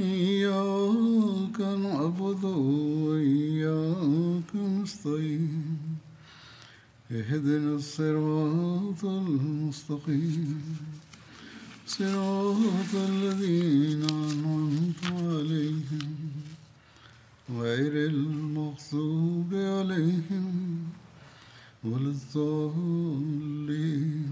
[0.00, 2.44] إياك نعبد
[3.04, 5.78] وإياك نستعين.
[7.10, 10.62] اهدنا الصراط المستقيم.
[11.86, 16.30] صراط الذين أنعمت عليهم.
[17.50, 20.84] غير المغضوب عليهم
[21.84, 24.30] ولا الضالين.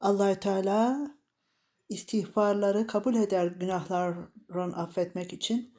[0.00, 1.17] Allah Teala
[1.88, 5.74] istiğfarları kabul eder günahların affetmek için.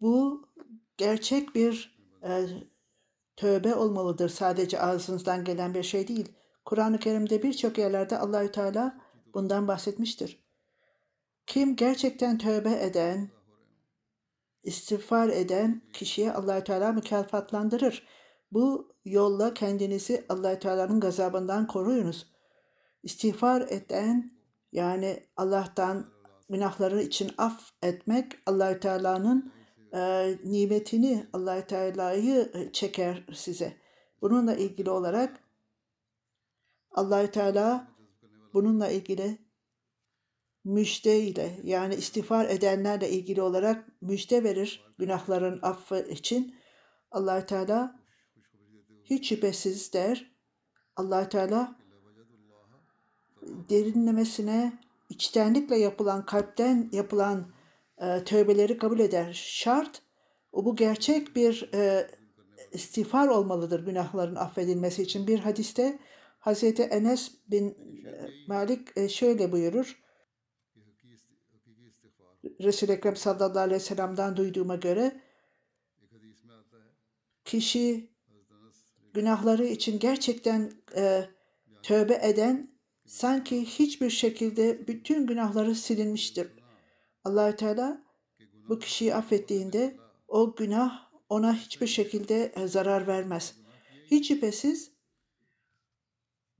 [0.00, 0.44] Bu
[0.96, 2.46] gerçek bir e,
[3.36, 4.28] tövbe olmalıdır.
[4.28, 6.32] Sadece ağzınızdan gelen bir şey değil.
[6.64, 9.00] Kur'an-ı Kerim'de birçok yerlerde Allahü Teala
[9.34, 10.44] bundan bahsetmiştir.
[11.46, 13.30] Kim gerçekten tövbe eden,
[14.62, 18.06] istiğfar eden kişiye Allahü Teala mükafatlandırır.
[18.52, 22.26] Bu yolla kendinizi Allahü Teala'nın gazabından koruyunuz.
[23.02, 24.39] İstiğfar eden
[24.72, 26.06] yani Allah'tan
[26.50, 29.52] günahları için af etmek Allahü Teala'nın
[29.94, 33.76] e, nimetini Allahü Teala'yı çeker size.
[34.22, 35.44] Bununla ilgili olarak
[36.90, 37.88] Allahü Teala
[38.54, 39.38] bununla ilgili
[40.64, 46.54] müjde ile yani istiğfar edenlerle ilgili olarak müjde verir günahların affı için.
[47.10, 48.00] Allahü Teala
[49.04, 50.30] hiç şüphesiz der.
[50.96, 51.79] Allahü Teala
[53.42, 54.72] derinlemesine
[55.08, 57.52] içtenlikle yapılan, kalpten yapılan
[57.98, 59.32] e, tövbeleri kabul eder.
[59.32, 60.02] Şart
[60.52, 62.10] bu gerçek bir e,
[62.72, 65.26] istiğfar olmalıdır günahların affedilmesi için.
[65.26, 65.98] Bir hadiste
[66.38, 70.00] Hazreti Enes bin e, Malik e, şöyle buyurur.
[72.60, 75.20] Resul-i Ekrem sallallahu aleyhi ve sellem'den duyduğuma göre
[77.44, 78.10] kişi
[79.14, 81.24] günahları için gerçekten e,
[81.82, 82.69] tövbe eden
[83.10, 86.48] sanki hiçbir şekilde bütün günahları silinmiştir.
[87.24, 88.04] Allahü Teala
[88.68, 89.96] bu kişiyi affettiğinde
[90.28, 93.54] o günah ona hiçbir şekilde e, zarar vermez.
[94.10, 94.92] Hiç şüphesiz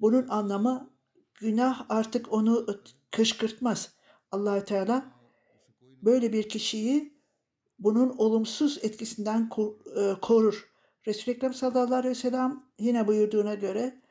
[0.00, 0.90] bunun anlamı
[1.34, 2.66] günah artık onu
[3.10, 3.94] kışkırtmaz.
[4.30, 5.12] Allahü Teala
[5.80, 7.20] böyle bir kişiyi
[7.78, 9.50] bunun olumsuz etkisinden
[9.96, 10.70] e, korur.
[11.06, 14.09] Resul-i Ekrem sallallahu aleyhi ve sellem yine buyurduğuna göre e,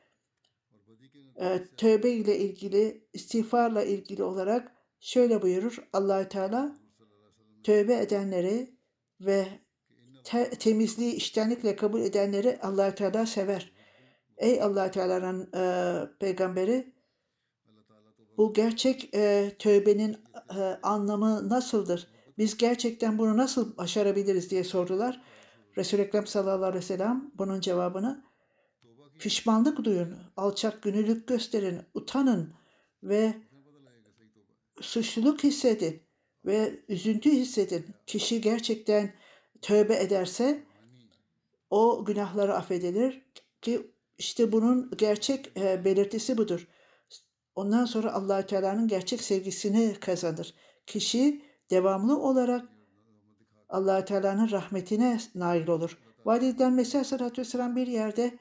[1.76, 6.76] tövbe ile ilgili, istiğfarla ilgili olarak şöyle buyurur Allahü Teala
[7.64, 8.74] tövbe edenleri
[9.20, 9.48] ve
[10.24, 13.72] te- temizliği iştenlikle kabul edenleri Allahü Teala sever.
[14.36, 16.94] Ey Allahü Teala'nın e, peygamberi
[18.36, 20.16] bu gerçek e, tövbenin
[20.56, 22.08] e, anlamı nasıldır?
[22.38, 25.22] Biz gerçekten bunu nasıl başarabiliriz diye sordular.
[25.76, 28.29] Resul-i Ekrem sallallahu aleyhi ve sellem bunun cevabını
[29.20, 32.54] pişmanlık duyun, alçak gönüllülük gösterin, utanın
[33.02, 33.34] ve
[34.80, 36.02] suçluluk hissedin
[36.44, 37.86] ve üzüntü hissedin.
[38.06, 39.12] Kişi gerçekten
[39.62, 40.62] tövbe ederse
[41.70, 43.22] o günahları affedilir
[43.62, 46.68] ki işte bunun gerçek e, belirtisi budur.
[47.54, 50.54] Ondan sonra Allahü Teala'nın gerçek sevgisini kazanır.
[50.86, 52.68] Kişi devamlı olarak
[53.68, 55.98] Allahü Teala'nın rahmetine nail olur.
[56.24, 58.38] Valideden Mesih Aleyhisselatü Vesselam bir yerde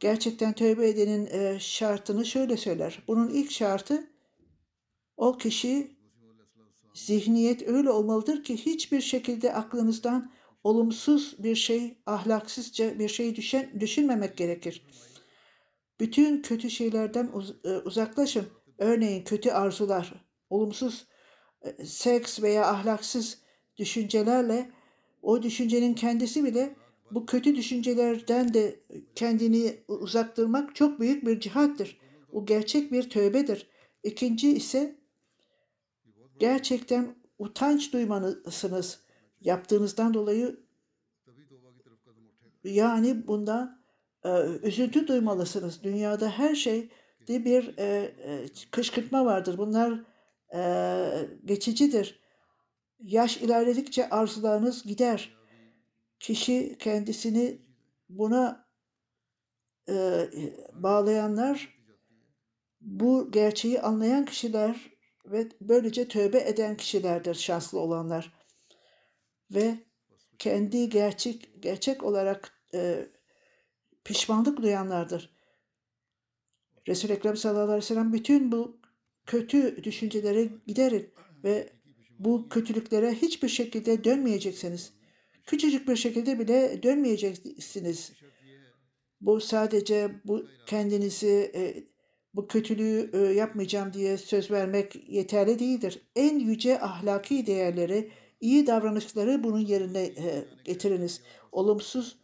[0.00, 3.02] gerçekten tövbe edenin e, şartını şöyle söyler.
[3.08, 4.10] Bunun ilk şartı
[5.16, 5.96] o kişi
[6.94, 10.32] zihniyet öyle olmalıdır ki hiçbir şekilde aklınızdan
[10.64, 14.86] olumsuz bir şey, ahlaksızca bir şey düşen, düşünmemek gerekir.
[16.00, 18.46] Bütün kötü şeylerden uz, e, uzaklaşın.
[18.78, 21.06] Örneğin kötü arzular, olumsuz
[21.62, 23.38] e, seks veya ahlaksız
[23.76, 24.70] düşüncelerle
[25.22, 26.76] o düşüncenin kendisi bile
[27.10, 28.80] bu kötü düşüncelerden de
[29.14, 32.00] kendini uzaktırmak çok büyük bir cihattır.
[32.32, 33.66] O gerçek bir tövbedir.
[34.02, 34.96] İkinci ise
[36.38, 39.00] gerçekten utanç duymalısınız.
[39.40, 40.60] Yaptığınızdan dolayı
[42.64, 43.78] yani bunda
[44.24, 44.28] e,
[44.62, 45.82] üzüntü duymalısınız.
[45.82, 49.58] Dünyada her şeyde bir e, e, kışkırtma vardır.
[49.58, 50.04] Bunlar
[50.54, 52.20] e, geçicidir.
[53.00, 55.39] Yaş ilerledikçe arzularınız gider.
[56.20, 57.58] Kişi kendisini
[58.08, 58.68] buna
[59.88, 60.28] e,
[60.72, 61.80] bağlayanlar,
[62.80, 64.90] bu gerçeği anlayan kişiler
[65.24, 68.32] ve böylece tövbe eden kişilerdir şanslı olanlar.
[69.50, 69.74] Ve
[70.38, 73.08] kendi gerçek gerçek olarak e,
[74.04, 75.36] pişmanlık duyanlardır.
[76.88, 78.80] Resul-i Ekrem sallallahu aleyhi ve sellem bütün bu
[79.26, 81.14] kötü düşüncelere giderin
[81.44, 81.72] ve
[82.18, 84.99] bu kötülüklere hiçbir şekilde dönmeyeceksiniz.
[85.46, 88.12] Küçücük bir şekilde bile dönmeyeceksiniz.
[89.20, 91.84] Bu sadece bu kendinizi e,
[92.34, 96.02] bu kötülüğü e, yapmayacağım diye söz vermek yeterli değildir.
[96.16, 101.22] En yüce ahlaki değerleri, iyi davranışları bunun yerine e, getiriniz.
[101.52, 102.20] Olumsuz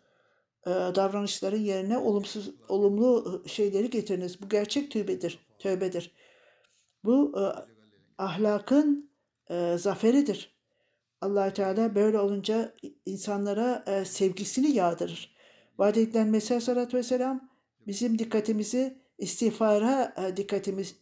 [0.67, 4.43] davranışların yerine olumsuz olumlu şeyleri getiriniz.
[4.43, 5.39] Bu gerçek tövbedir.
[5.59, 6.15] Tövbedir.
[7.05, 7.35] Bu
[8.19, 9.11] ahlakın
[9.77, 10.56] zaferidir.
[11.21, 12.75] Allah Teala böyle olunca
[13.07, 15.37] insanlara e, sevgisini yağdırır.
[15.79, 17.51] Vaat edilen Mesih Aleyhisselatü Vesselam
[17.87, 20.97] bizim dikkatimizi istiğfara e, dikkatimiz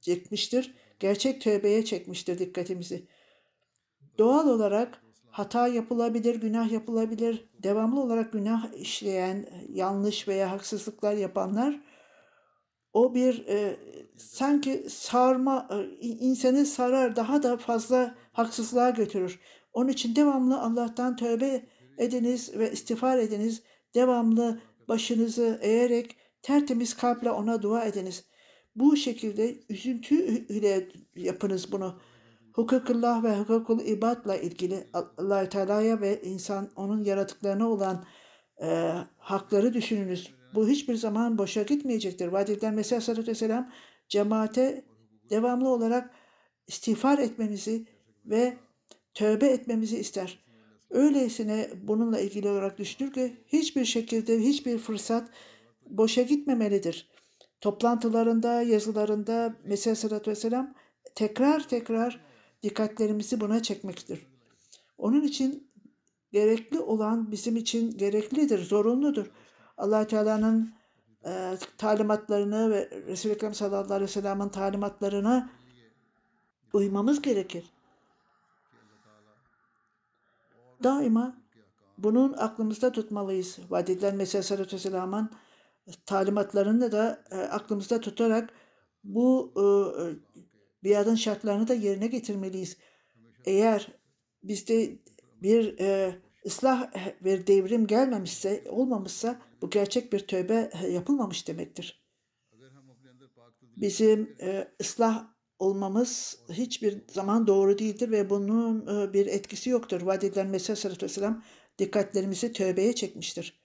[0.00, 0.74] çekmiştir.
[1.00, 3.06] Gerçek tövbeye çekmiştir dikkatimizi.
[4.18, 7.50] Doğal olarak hata yapılabilir, günah yapılabilir.
[7.62, 11.80] Devamlı olarak günah işleyen, yanlış veya haksızlıklar yapanlar
[12.92, 13.76] o bir e,
[14.16, 19.40] sanki sarma e, insanı sarar, daha da fazla haksızlığa götürür.
[19.72, 21.66] Onun için devamlı Allah'tan tövbe
[21.98, 23.62] ediniz ve istiğfar ediniz.
[23.94, 28.24] Devamlı başınızı eğerek tertemiz kalple ona dua ediniz.
[28.76, 30.14] Bu şekilde üzüntü
[30.48, 32.00] ile yapınız bunu.
[32.52, 38.04] Hukukullah ve hukukul ibadla ilgili allah Teala'ya ve insan onun yaratıklarına olan
[38.62, 40.34] e, hakları düşününüz.
[40.54, 42.28] Bu hiçbir zaman boşa gitmeyecektir.
[42.28, 43.70] Vadiden Mesih Aleyhisselatü Vesselam
[44.08, 44.84] cemaate
[45.30, 46.10] devamlı olarak
[46.66, 47.86] istiğfar etmemizi
[48.24, 48.56] ve
[49.14, 50.44] tövbe etmemizi ister.
[50.90, 55.30] Öylesine bununla ilgili olarak düşünür ki hiçbir şekilde hiçbir fırsat
[55.86, 57.10] boşa gitmemelidir.
[57.60, 60.74] Toplantılarında, yazılarında Mesih Aleyhisselatü Vesselam
[61.14, 62.20] tekrar tekrar
[62.62, 64.26] dikkatlerimizi buna çekmektir.
[64.98, 65.70] Onun için
[66.32, 69.26] gerekli olan bizim için gereklidir, zorunludur.
[69.76, 70.72] allah Teala'nın
[71.24, 75.50] e, talimatlarını ve Resul-i Ekrem sallallahu aleyhi ve sellem'in talimatlarına
[76.72, 77.64] uymamız gerekir.
[80.82, 81.42] Daima
[81.98, 83.58] bunun aklımızda tutmalıyız.
[83.70, 85.30] Vaat edilen Mesih Aleyhisselatü Vesselam'ın
[86.06, 88.50] talimatlarını da e, aklımızda tutarak
[89.04, 89.64] bu e,
[90.84, 92.76] biatın şartlarını da yerine getirmeliyiz.
[93.44, 93.88] Eğer
[94.42, 94.98] bizde
[95.42, 96.92] bir e, ıslah
[97.24, 102.04] bir devrim gelmemişse, olmamışsa bu gerçek bir tövbe yapılmamış demektir.
[103.76, 105.29] Bizim e, ıslah
[105.60, 110.02] olmamız hiçbir zaman doğru değildir ve bunun e, bir etkisi yoktur.
[110.02, 111.42] Vaat edilen Mesih Aleyhisselatü Vesselam
[111.78, 113.60] dikkatlerimizi tövbeye çekmiştir.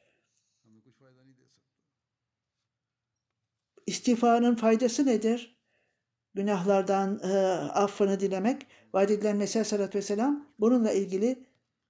[3.88, 5.57] İstiğfarın faydası nedir?
[6.33, 7.38] Günahlardan e,
[7.69, 8.68] affını dilemek.
[8.94, 11.45] Vaat edilen Mesih Aleyhisselatü Vesselam bununla ilgili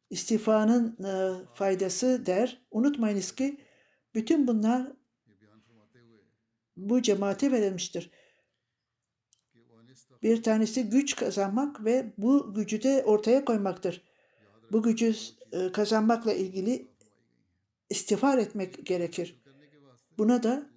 [0.09, 2.65] istiğfanın e, faydası der.
[2.71, 3.57] Unutmayınız ki
[4.15, 4.91] bütün bunlar
[6.77, 8.11] bu cemaate verilmiştir.
[10.25, 14.01] Bir tanesi güç kazanmak ve bu gücü de ortaya koymaktır.
[14.71, 15.15] Bu gücü
[15.51, 16.87] e, kazanmakla ilgili
[17.89, 19.41] istiğfar etmek gerekir.
[20.17, 20.69] Buna da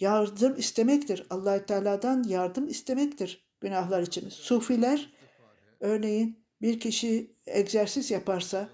[0.00, 1.26] yardım istemektir.
[1.30, 4.28] allah Teala'dan yardım istemektir günahlar için.
[4.28, 5.12] Sufiler
[5.80, 8.68] örneğin bir kişi egzersiz yaparsa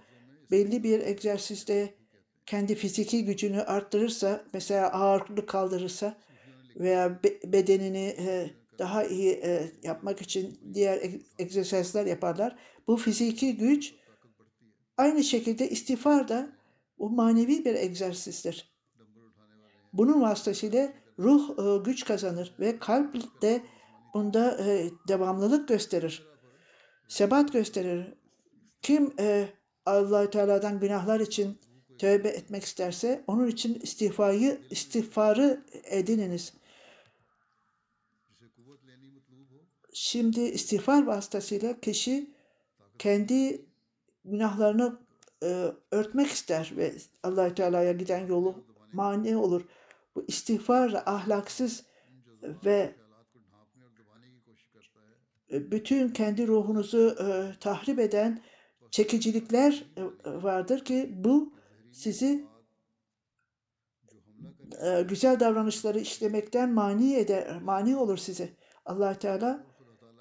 [0.50, 1.94] belli bir egzersizde
[2.46, 6.18] kendi fiziki gücünü arttırırsa mesela ağırlık kaldırırsa
[6.76, 8.16] veya bedenini
[8.82, 11.00] daha iyi e, yapmak için diğer
[11.38, 12.56] egzersizler yaparlar.
[12.86, 13.94] Bu fiziki güç
[14.96, 16.52] aynı şekilde istiğfar da
[16.98, 18.72] bu manevi bir egzersizdir.
[19.92, 23.62] Bunun vasıtasıyla ruh e, güç kazanır ve kalp de
[24.14, 26.26] bunda e, devamlılık gösterir.
[27.08, 28.14] Sebat gösterir.
[28.82, 29.48] Kim e,
[29.86, 31.58] allah Teala'dan günahlar için
[31.98, 36.52] tövbe etmek isterse onun için istiğfayı, istiğfarı edininiz.
[39.92, 42.30] Şimdi istiğfar vasıtasıyla kişi
[42.98, 43.66] kendi
[44.24, 44.98] günahlarını
[45.42, 49.62] e, örtmek ister ve allah Teala'ya giden yolu mani olur
[50.14, 51.84] bu istiğfarla ahlaksız
[52.64, 52.94] ve
[55.50, 58.42] bütün kendi ruhunuzu e, tahrip eden
[58.90, 60.02] çekicilikler e,
[60.42, 61.52] vardır ki bu
[61.92, 62.46] sizi
[64.82, 68.48] e, güzel davranışları işlemekten mani eder, mani olur size.
[68.84, 69.71] Allah Teala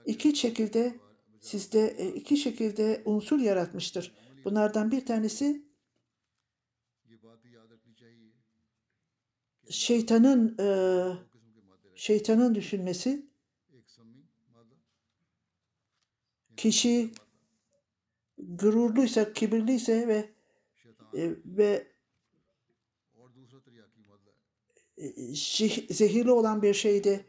[0.05, 0.99] iki şekilde
[1.39, 4.15] sizde e, iki şekilde unsur yaratmıştır.
[4.45, 5.65] Bunlardan bir tanesi
[9.69, 10.67] şeytanın e,
[11.95, 13.25] şeytanın düşünmesi
[16.57, 17.11] kişi
[18.37, 20.29] gururluysa, kibirliyse ve
[21.13, 21.87] e, ve
[25.89, 27.25] zehirli olan bir şeyde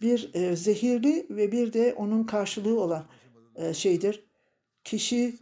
[0.00, 3.04] bir e, zehirli ve bir de onun karşılığı olan
[3.56, 4.24] e, şeydir.
[4.84, 5.34] Kişi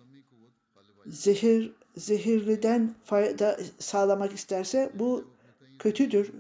[1.06, 5.25] zehir zehirliden fayda sağlamak isterse bu
[5.78, 6.32] kötüdür.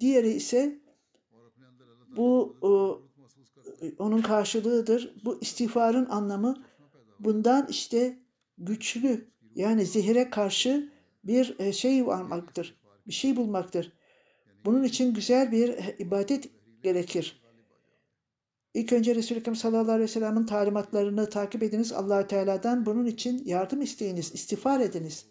[0.00, 0.78] Diğeri ise
[2.16, 5.14] bu e, onun karşılığıdır.
[5.24, 6.64] Bu istiğfarın anlamı
[7.20, 8.18] bundan işte
[8.58, 10.92] güçlü yani zehire karşı
[11.24, 12.76] bir e, şey varmaktır.
[13.06, 13.92] Bir şey bulmaktır.
[14.64, 16.48] Bunun için güzel bir ibadet
[16.86, 17.42] gerekir.
[18.74, 21.92] İlk önce Resulü Ekrem sallallahu aleyhi ve sellem'in talimatlarını takip ediniz.
[21.92, 25.26] allah Teala'dan bunun için yardım isteyiniz, istiğfar ediniz.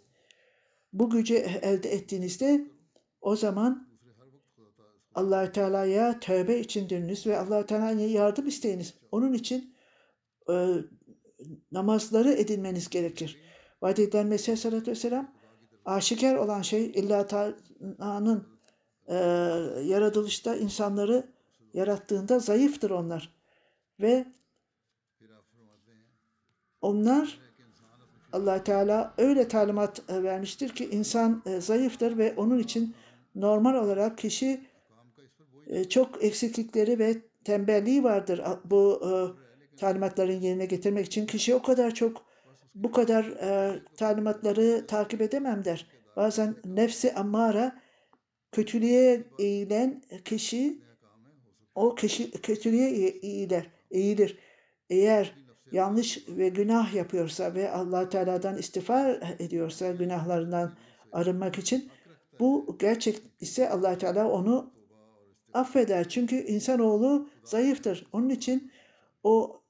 [0.94, 2.68] Bu gücü elde ettiğinizde
[3.22, 3.88] o zaman
[5.16, 8.94] allah Teala'ya tövbe için dönünüz ve allah Teala'ya yardım isteyiniz.
[9.12, 9.76] Onun için
[10.50, 10.54] e,
[11.72, 13.38] namazları edinmeniz gerekir.
[13.82, 15.32] Vaat edilen Mesih Aleyhisselatü Vesselam
[15.86, 18.48] aşikar olan şey illa Teala'nın
[19.08, 19.16] e,
[19.84, 21.35] yaratılışta insanları
[21.76, 23.36] yarattığında zayıftır onlar.
[24.02, 24.26] Ve
[26.82, 27.40] onlar
[28.34, 32.96] allah Teala öyle talimat e, vermiştir ki insan e, zayıftır ve onun için
[33.36, 34.62] normal olarak kişi
[35.68, 38.42] e, çok eksiklikleri ve tembelliği vardır.
[38.66, 39.02] Bu
[39.78, 42.26] talimatların yerine getirmek için kişi o kadar çok
[42.76, 43.26] bu kadar
[43.98, 45.88] talimatları takip edemem der.
[46.16, 47.82] Bazen nefsi ammara
[48.52, 50.85] kötülüğe eğilen kişi
[51.76, 54.38] o kişi kötülüğe eğilir, eğilir.
[54.90, 55.36] Eğer
[55.72, 60.74] yanlış ve günah yapıyorsa ve allah Teala'dan istiğfar ediyorsa günahlarından
[61.12, 61.90] arınmak için
[62.40, 64.74] bu gerçek ise allah Teala onu
[65.54, 66.10] affeder.
[66.10, 68.08] Çünkü insanoğlu zayıftır.
[68.14, 68.72] Onun için
[69.24, 69.62] o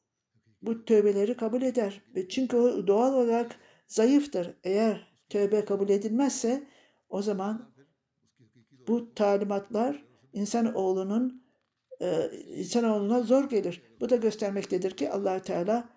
[0.61, 2.01] bu tövbeleri kabul eder.
[2.15, 3.55] Ve Çünkü o doğal olarak
[3.87, 4.53] zayıftır.
[4.63, 6.63] Eğer tövbe kabul edilmezse
[7.09, 7.71] o zaman
[8.87, 11.44] bu talimatlar insanoğlunun
[12.01, 13.81] e, insana onuna zor gelir.
[13.99, 15.89] Bu da göstermektedir ki allah Teala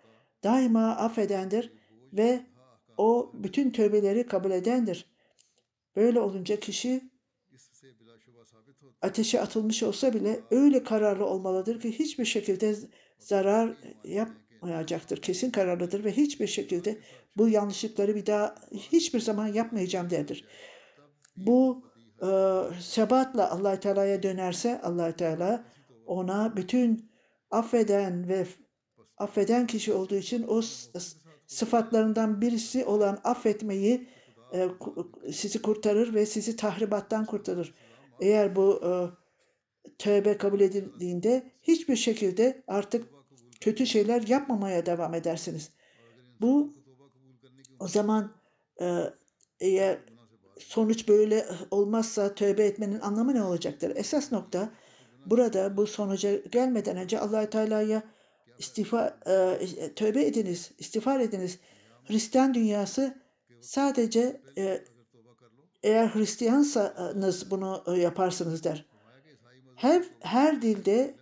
[0.45, 1.73] daima affedendir
[2.13, 2.41] ve
[2.97, 5.07] o bütün tövbeleri kabul edendir.
[5.97, 7.11] Böyle olunca kişi
[9.03, 12.77] ateşe atılmış olsa bile öyle kararlı olmalıdır ki hiçbir şekilde
[13.19, 15.23] zarar yapmayacaktır.
[15.23, 16.99] Kesin kararlıdır ve hiçbir şekilde
[17.37, 20.45] bu yanlışlıkları bir daha hiçbir zaman yapmayacağım derdir.
[21.37, 21.85] Bu
[22.23, 22.29] e,
[22.81, 25.65] sebatla allah Teala'ya dönerse allah Teala
[26.09, 27.11] ona bütün
[27.51, 28.47] affeden ve
[29.17, 30.63] affeden kişi olduğu için o
[31.47, 34.09] sıfatlarından birisi olan affetmeyi
[34.55, 34.69] e,
[35.33, 37.75] sizi kurtarır ve sizi tahribattan kurtarır.
[38.21, 38.91] Eğer bu e,
[39.99, 43.09] tövbe kabul edildiğinde hiçbir şekilde artık
[43.61, 45.71] kötü şeyler yapmamaya devam edersiniz.
[46.41, 46.73] Bu
[47.81, 48.33] o zaman
[48.81, 49.01] e,
[49.61, 49.99] eğer
[50.59, 53.93] sonuç böyle olmazsa tövbe etmenin anlamı ne olacaktır?
[53.97, 54.71] Esas nokta
[55.31, 58.03] burada bu sonuca gelmeden önce allah Teala'ya
[58.59, 61.59] istifa e, tövbe ediniz, istiğfar ediniz.
[62.05, 63.15] Hristiyan dünyası
[63.61, 64.85] sadece e,
[65.83, 68.85] eğer Hristiyansanız bunu e, yaparsınız der.
[69.77, 71.15] Her, her dilde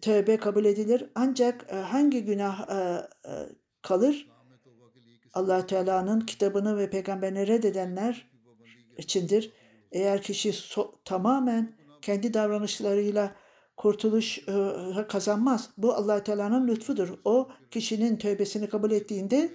[0.00, 2.74] tövbe kabul edilir ancak e, hangi günah e,
[3.28, 3.32] e,
[3.82, 4.30] kalır?
[5.34, 8.30] allah Teala'nın kitabını ve peygamberini reddedenler
[8.96, 9.52] içindir.
[9.92, 13.36] Eğer kişi so- tamamen kendi davranışlarıyla
[13.76, 15.70] kurtuluş e, kazanmaz.
[15.78, 17.08] Bu allah Teala'nın lütfudur.
[17.24, 19.52] O kişinin tövbesini kabul ettiğinde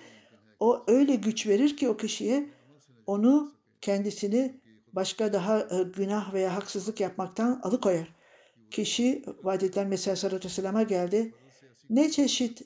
[0.59, 2.49] o öyle güç verir ki o kişiye
[3.07, 4.61] onu kendisini
[4.93, 8.15] başka daha e, günah veya haksızlık yapmaktan alıkoyar.
[8.71, 11.33] Kişi vaat edilen Mesih Aleyhisselatü Vesselam'a geldi.
[11.89, 12.61] Ne çeşit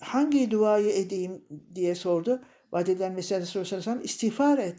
[0.00, 1.44] hangi duayı edeyim
[1.74, 2.42] diye sordu.
[2.72, 4.78] Vaat edilen Mesih Aleyhisselatü Vesselam istiğfar et.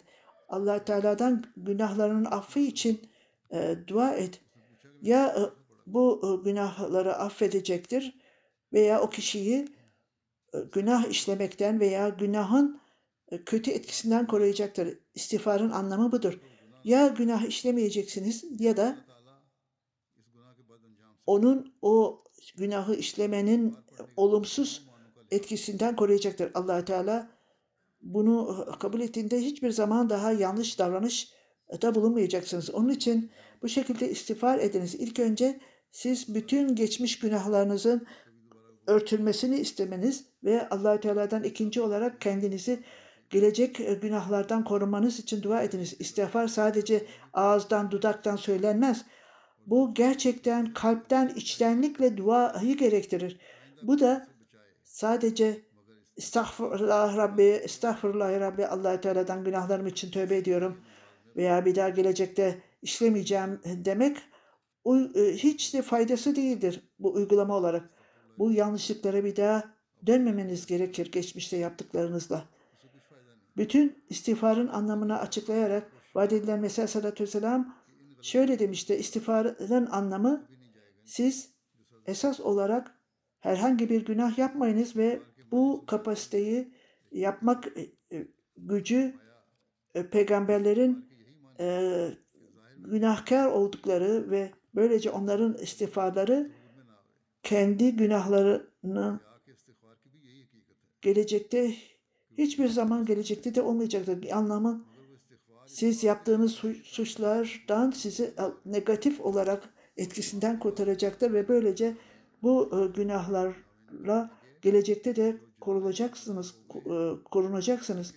[0.49, 3.09] allah Teala'dan günahlarının affı için
[3.53, 4.41] e, dua et.
[5.01, 5.41] Ya e,
[5.87, 8.17] bu e, günahları affedecektir
[8.73, 9.67] veya o kişiyi
[10.53, 12.81] e, günah işlemekten veya günahın
[13.31, 14.99] e, kötü etkisinden koruyacaktır.
[15.15, 16.39] İstiğfarın anlamı budur.
[16.83, 18.97] Ya günah işlemeyeceksiniz ya da
[21.25, 22.23] onun o
[22.57, 23.77] günahı işlemenin
[24.17, 24.87] olumsuz
[25.31, 26.51] etkisinden koruyacaktır.
[26.53, 27.29] allah Teala
[28.01, 31.36] bunu kabul ettiğinde hiçbir zaman daha yanlış davranış
[31.81, 32.69] da bulunmayacaksınız.
[32.69, 33.31] Onun için
[33.61, 34.95] bu şekilde istiğfar ediniz.
[34.95, 35.59] İlk önce
[35.91, 38.07] siz bütün geçmiş günahlarınızın
[38.87, 42.83] örtülmesini istemeniz ve allah Teala'dan ikinci olarak kendinizi
[43.29, 45.95] gelecek e, günahlardan korunmanız için dua ediniz.
[45.99, 49.05] İstiğfar sadece ağızdan, dudaktan söylenmez.
[49.65, 53.39] Bu gerçekten kalpten, içtenlikle duayı gerektirir.
[53.83, 54.27] Bu da
[54.83, 55.61] sadece
[56.17, 60.77] estağfurullah Rabbi, estağfurullah Rabbi allah Teala'dan günahlarım için tövbe ediyorum
[61.37, 64.17] veya bir daha gelecekte işlemeyeceğim demek
[65.15, 67.89] e, hiç de faydası değildir bu uygulama olarak.
[68.37, 69.63] Bu yanlışlıklara bir daha
[70.07, 72.45] dönmemeniz gerekir geçmişte yaptıklarınızla.
[73.57, 77.75] Bütün istiğfarın anlamını açıklayarak vaad edilen Mesih sallallahu vesselam
[78.21, 78.95] şöyle demişti.
[78.95, 80.47] İstiğfarın anlamı
[81.05, 81.49] siz
[82.05, 82.99] esas olarak
[83.39, 85.19] herhangi bir günah yapmayınız ve
[85.51, 86.73] bu kapasiteyi
[87.11, 87.81] yapmak e,
[88.17, 88.27] e,
[88.57, 89.15] gücü
[90.11, 91.09] peygamberlerin
[92.77, 96.51] günahkar oldukları ve böylece onların istiğfarları
[97.43, 99.19] kendi günahlarını
[101.01, 101.75] gelecekte
[102.37, 104.31] hiçbir zaman gelecekte de olmayacaktır.
[104.31, 104.85] Anlamı
[105.67, 108.33] siz yaptığınız suçlardan sizi
[108.65, 111.97] negatif olarak etkisinden kurtaracaktır ve böylece
[112.43, 118.13] bu e, günahlarla gelecekte de korulacaksınız, e, korunacaksınız.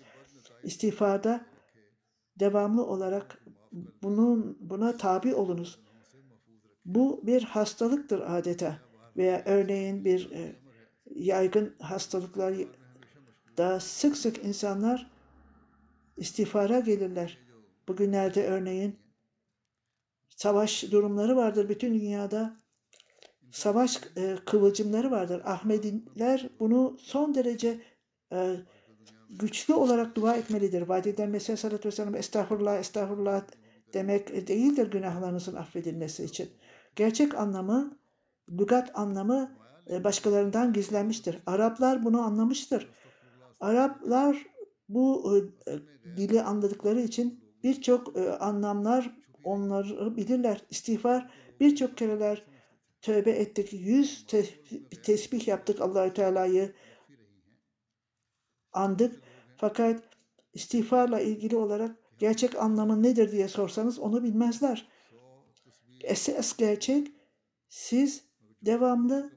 [0.62, 1.46] İstiğfarda
[2.40, 3.44] devamlı olarak
[4.02, 5.78] bunun buna tabi olunuz.
[6.84, 8.78] Bu bir hastalıktır adeta
[9.16, 10.56] veya örneğin bir e,
[11.14, 12.54] yaygın hastalıklar
[13.56, 15.10] da sık sık insanlar
[16.16, 17.38] istiğfara gelirler.
[17.88, 18.98] Bugünlerde örneğin
[20.28, 22.56] savaş durumları vardır bütün dünyada.
[23.50, 25.42] Savaş e, kıvılcımları vardır.
[25.44, 27.80] Ahmediler bunu son derece
[28.32, 28.56] e,
[29.30, 30.82] güçlü olarak dua etmelidir.
[30.82, 33.42] Vadiden Mesih sallallahu aleyhi ve sellem estağfurullah estağfurullah
[33.94, 36.50] demek değildir günahlarınızın affedilmesi için.
[36.96, 37.98] Gerçek anlamı,
[38.50, 39.56] lügat anlamı
[39.90, 41.38] e, başkalarından gizlenmiştir.
[41.46, 42.90] Araplar bunu anlamıştır.
[43.60, 44.46] Araplar
[44.88, 45.72] bu e,
[46.16, 50.62] dili anladıkları için birçok e, anlamlar onları bilirler.
[50.70, 52.44] İstiğfar birçok kereler
[53.02, 53.72] tövbe ettik.
[53.72, 54.26] Yüz
[55.02, 56.72] tesbih yaptık Allahü Teala'yı
[58.72, 59.22] andık.
[59.56, 60.02] Fakat
[60.54, 64.88] istiğfarla ilgili olarak gerçek anlamı nedir diye sorsanız onu bilmezler.
[66.04, 67.08] Esas gerçek
[67.68, 68.24] siz
[68.62, 69.30] devamlı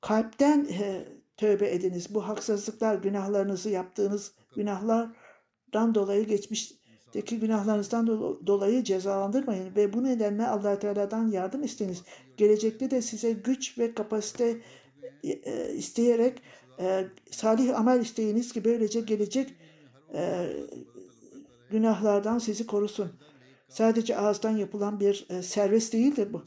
[0.00, 2.14] kalpten e, tövbe ediniz.
[2.14, 8.06] Bu haksızlıklar, günahlarınızı yaptığınız günahlardan dolayı geçmişteki günahlarınızdan
[8.46, 12.02] dolayı cezalandırmayın ve bu nedenle allah Teala'dan yardım isteyiniz.
[12.36, 14.60] Gelecekte de size güç ve kapasite
[15.24, 16.42] e, isteyerek
[16.80, 19.54] e, salih amel isteyiniz ki böylece gelecek
[20.14, 20.50] e,
[21.70, 23.12] günahlardan sizi korusun.
[23.68, 26.42] Sadece ağızdan yapılan bir e, servis değildir bu.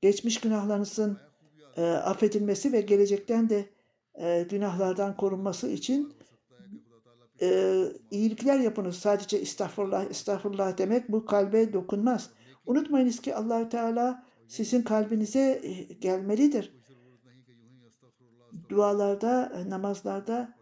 [0.00, 1.18] Geçmiş günahlarınızın
[1.76, 3.68] e, affedilmesi ve gelecekten de
[4.14, 6.14] e, günahlardan korunması için
[7.42, 8.96] e, iyilikler yapınız.
[8.96, 12.30] Sadece estağfurullah, estağfurullah demek bu kalbe dokunmaz.
[12.66, 15.62] Unutmayınız ki allah Teala sizin kalbinize
[16.00, 16.81] gelmelidir.
[18.72, 20.54] Dualarda, e, namazlarda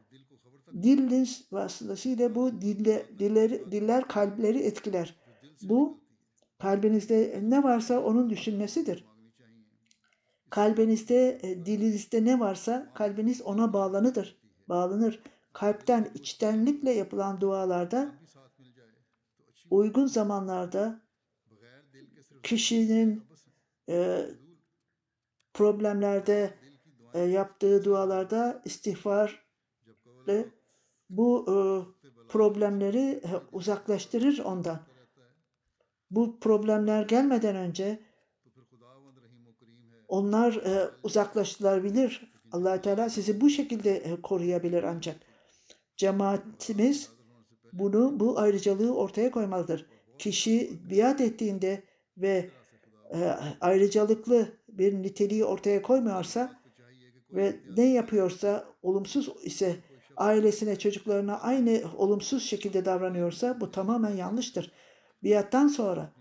[0.82, 5.16] diliniz vasıtasıyla bu dille, diller, diller kalpleri etkiler.
[5.62, 6.00] Bu
[6.58, 9.04] kalbinizde ne varsa onun düşünmesidir.
[10.50, 14.40] Kalbinizde, e, dilinizde ne varsa kalbiniz ona bağlanıdır.
[14.68, 15.22] Bağlanır.
[15.52, 18.12] Kalpten, içtenlikle yapılan dualarda
[19.70, 21.00] uygun zamanlarda
[22.42, 23.22] kişinin
[23.88, 24.26] e,
[25.54, 26.54] problemlerde
[27.14, 29.46] e, yaptığı dualarda istiğfar
[31.10, 31.54] bu e,
[32.28, 34.80] problemleri e, uzaklaştırır ondan.
[36.10, 38.00] Bu problemler gelmeden önce
[40.08, 42.32] onlar e, uzaklaştırılabilir.
[42.52, 45.16] allah Teala sizi bu şekilde e, koruyabilir ancak.
[45.96, 47.10] Cemaatimiz
[47.72, 49.86] bunu, bu ayrıcalığı ortaya koymalıdır.
[50.18, 51.82] Kişi biat ettiğinde
[52.16, 52.50] ve
[53.14, 53.18] e,
[53.60, 56.59] ayrıcalıklı bir niteliği ortaya koymuyorsa
[57.32, 59.76] ve ne yapıyorsa olumsuz ise
[60.16, 64.72] ailesine, çocuklarına aynı olumsuz şekilde davranıyorsa bu tamamen yanlıştır.
[65.22, 66.12] Biattan sonra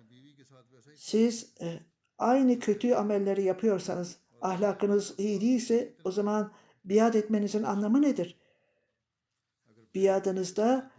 [0.95, 1.79] siz e,
[2.17, 6.51] aynı kötü amelleri yapıyorsanız, ahlakınız iyi değilse o zaman
[6.85, 8.39] biat etmenizin anlamı nedir?
[9.95, 10.91] Biadınızda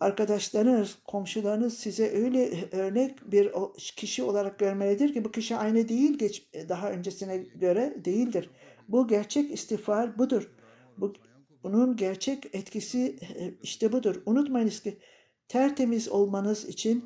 [0.00, 3.52] arkadaşlarınız, komşularınız size öyle örnek bir
[3.96, 8.50] kişi olarak görmelidir ki bu kişi aynı değil geç, daha öncesine göre değildir.
[8.88, 10.50] Bu gerçek istiğfar budur.
[10.96, 11.12] Bu,
[11.62, 14.22] bunun gerçek etkisi e, işte budur.
[14.26, 14.98] Unutmayınız ki
[15.48, 17.04] tertemiz olmanız için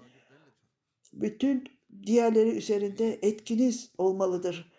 [1.12, 1.64] bütün
[2.06, 4.72] diğerleri üzerinde etkiniz olmalıdır.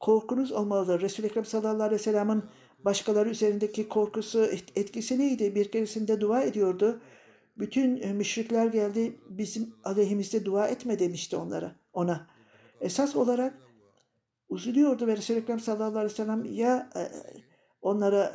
[0.00, 1.00] Korkunuz olmalıdır.
[1.00, 2.42] Resul-i Ekrem sallallahu aleyhi ve sellem'in
[2.78, 5.54] başkaları üzerindeki korkusu, et- etkisi neydi?
[5.54, 7.00] Bir keresinde dua ediyordu.
[7.58, 12.26] Bütün e, müşrikler geldi bizim aleyhimizde dua etme demişti onlara, ona.
[12.80, 13.67] Esas olarak
[14.50, 17.02] üzülüyordu ve Resul-i Ekrem sallallahu aleyhi ve sellem ya e,
[17.82, 18.32] onlara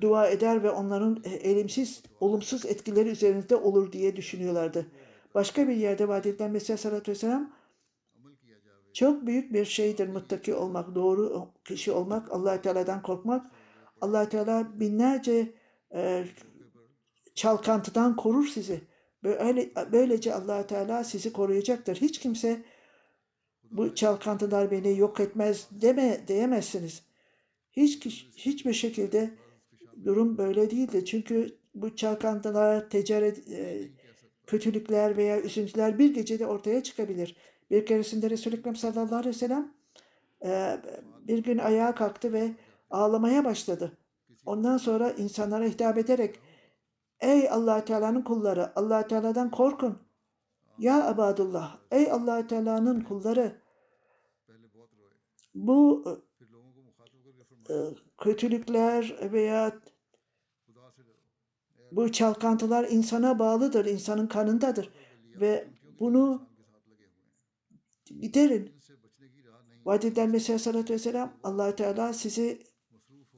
[0.00, 4.86] dua eder ve onların e, elimsiz, olumsuz etkileri üzerinde olur diye düşünüyorlardı.
[5.34, 7.52] Başka bir yerde vaat edilen Mesih sallallahu aleyhi ve sellem
[8.92, 13.46] çok büyük bir şeydir muttaki olmak, doğru kişi olmak, allah Teala'dan korkmak.
[14.00, 15.54] allah Teala binlerce
[15.94, 16.24] e,
[17.34, 18.80] çalkantıdan korur sizi.
[19.22, 21.96] Böyle, böylece allah Teala sizi koruyacaktır.
[21.96, 22.64] Hiç kimse
[23.70, 27.02] bu çalkantılar beni yok etmez deme diyemezsiniz.
[27.72, 29.30] Hiç hiçbir şekilde
[30.04, 31.04] durum böyle değildi.
[31.04, 33.88] Çünkü bu çalkantılar, ticaret, e,
[34.46, 37.36] kötülükler veya üzüntüler bir gecede ortaya çıkabilir.
[37.70, 39.74] Bir keresinde Resul-i Ekrem sallallahu aleyhi ve sellem
[40.44, 40.80] e,
[41.28, 42.50] bir gün ayağa kalktı ve
[42.90, 43.98] ağlamaya başladı.
[44.46, 46.40] Ondan sonra insanlara hitap ederek
[47.20, 50.05] Ey allah Teala'nın kulları, allah Teala'dan korkun.
[50.78, 53.62] Ya Abadullah, ey allah Teala'nın kulları
[55.54, 56.04] bu
[57.70, 57.74] e,
[58.18, 59.80] kötülükler veya
[61.92, 64.90] bu çalkantılar insana bağlıdır, insanın kanındadır
[65.40, 65.68] ve
[66.00, 66.48] bunu
[68.20, 68.76] giderin.
[69.84, 72.62] Vaat edilen Mesih Aleyhisselatü Vesselam allah Teala sizi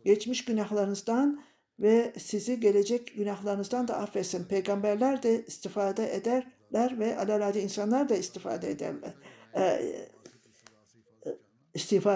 [0.04, 1.44] geçmiş günahlarınızdan
[1.80, 4.44] ve sizi gelecek günahlarınızdan da affetsin.
[4.44, 6.16] Peygamberler de istifade
[6.70, 9.14] ederler ve alelade insanlar da istifade ederler.
[9.56, 9.80] E,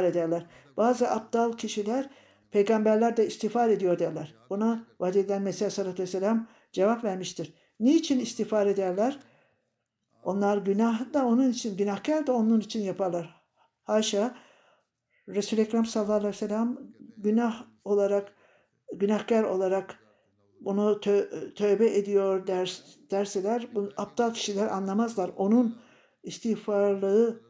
[0.05, 0.47] ederler.
[0.77, 2.11] Bazı aptal kişiler
[2.51, 4.35] peygamberler de istiğfar ediyor derler.
[4.51, 7.55] Buna vaat edilen Mesih Aleyhisselatü Vesselam cevap vermiştir.
[7.81, 9.19] Niçin istiğfar ederler?
[10.25, 13.43] Onlar günah da onun için, günahkar da onun için yaparlar.
[13.83, 14.37] Haşa,
[15.29, 16.79] Resul-i Ekrem sallallahu aleyhi ve sellem
[17.17, 18.33] günah olarak,
[18.93, 19.99] günahkar olarak
[20.64, 25.31] bunu tö- tövbe ediyor ders, derseler, bu aptal kişiler anlamazlar.
[25.37, 25.79] Onun
[26.22, 27.40] istiğfarlığı,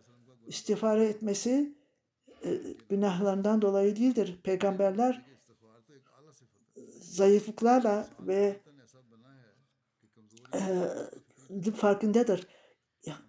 [0.46, 1.78] istiğfar etmesi
[2.44, 4.40] e, günahlarından dolayı değildir.
[4.44, 5.26] Peygamberler
[7.00, 8.60] zayıflıklarla ve
[10.54, 12.46] e, farkındadır.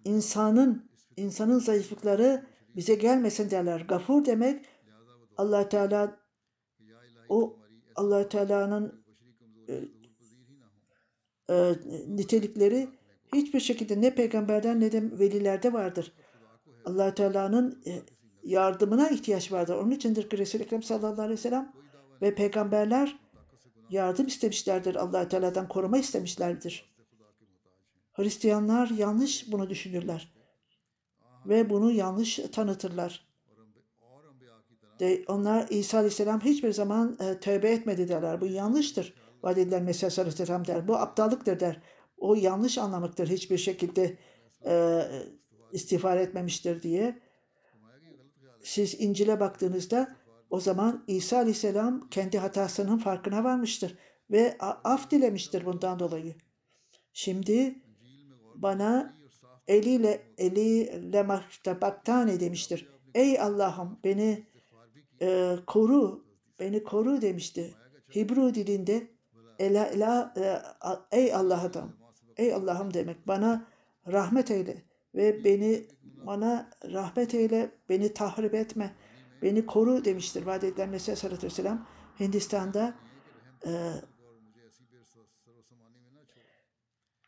[0.04, 3.80] İnsanın insanın zayıflıkları bize gelmesin derler.
[3.80, 4.66] Gafur demek
[5.36, 6.16] Allah Teala
[7.28, 7.58] o
[7.94, 9.03] Allah Teala'nın
[11.50, 11.74] e,
[12.08, 12.88] nitelikleri
[13.34, 16.12] hiçbir şekilde ne peygamberden ne de velilerde vardır.
[16.84, 18.02] Allah Teala'nın e,
[18.44, 19.74] yardımına ihtiyaç vardır.
[19.74, 21.72] Onun içindir ki Resul-i Ekrem sallallahu aleyhi ve sellem
[22.22, 23.18] ve peygamberler
[23.90, 24.94] yardım istemişlerdir.
[24.94, 26.94] Allah Teala'dan koruma istemişlerdir.
[28.12, 30.34] Hristiyanlar yanlış bunu düşünürler
[31.46, 33.26] ve bunu yanlış tanıtırlar.
[35.00, 38.40] De, onlar İsa Aleyhisselam hiçbir zaman e, tövbe etmedi derler.
[38.40, 39.14] Bu yanlıştır.
[39.44, 40.88] Vaat edilen Mesih Aleyhisselam der.
[40.88, 41.80] Bu aptallıktır der.
[42.16, 43.28] O yanlış anlamıştır.
[43.28, 44.18] Hiçbir şekilde
[44.66, 45.02] e,
[45.72, 47.18] istiğfar etmemiştir diye.
[48.62, 50.16] Siz İncil'e baktığınızda
[50.50, 53.98] o zaman İsa Aleyhisselam kendi hatasının farkına varmıştır
[54.30, 56.34] ve af dilemiştir bundan dolayı.
[57.12, 57.82] Şimdi
[58.54, 59.16] bana
[59.68, 62.88] eliyle eliyle mahtabaktane demiştir.
[63.14, 64.46] Ey Allah'ım beni
[65.22, 66.24] e, koru,
[66.60, 67.74] beni koru demişti.
[68.14, 69.13] Hibru dilinde
[69.58, 70.34] ela, ela,
[71.12, 71.96] e, ey Allah'ım,
[72.36, 73.66] ey Allah'ım demek bana
[74.06, 74.82] rahmet eyle
[75.14, 75.86] ve beni
[76.26, 78.94] bana rahmet eyle, beni tahrip etme,
[79.42, 80.46] beni koru demiştir.
[80.46, 81.86] Vaat edilen Mesih Aleyhisselatü Vesselam
[82.20, 82.94] Hindistan'da
[83.66, 83.72] e,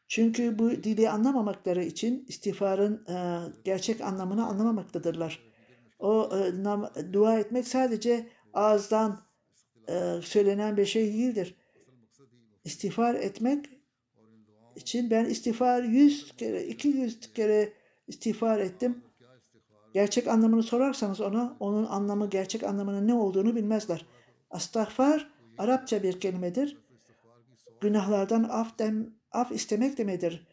[0.08, 5.42] çünkü bu dili anlamamakları için istiğfarın e, gerçek anlamını anlamamaktadırlar.
[5.98, 9.26] O nam, dua etmek sadece ağızdan
[9.88, 11.54] e, söylenen bir şey değildir.
[12.66, 13.66] İstiğfar etmek
[14.76, 17.72] için ben istiğfar 100 kere, 200 kere
[18.08, 19.02] istiğfar ettim.
[19.94, 24.06] Gerçek anlamını sorarsanız ona, onun anlamı, gerçek anlamının ne olduğunu bilmezler.
[24.50, 26.78] Astagfar Arapça bir kelimedir.
[27.80, 30.46] Günahlardan af, dem, af istemek demedir.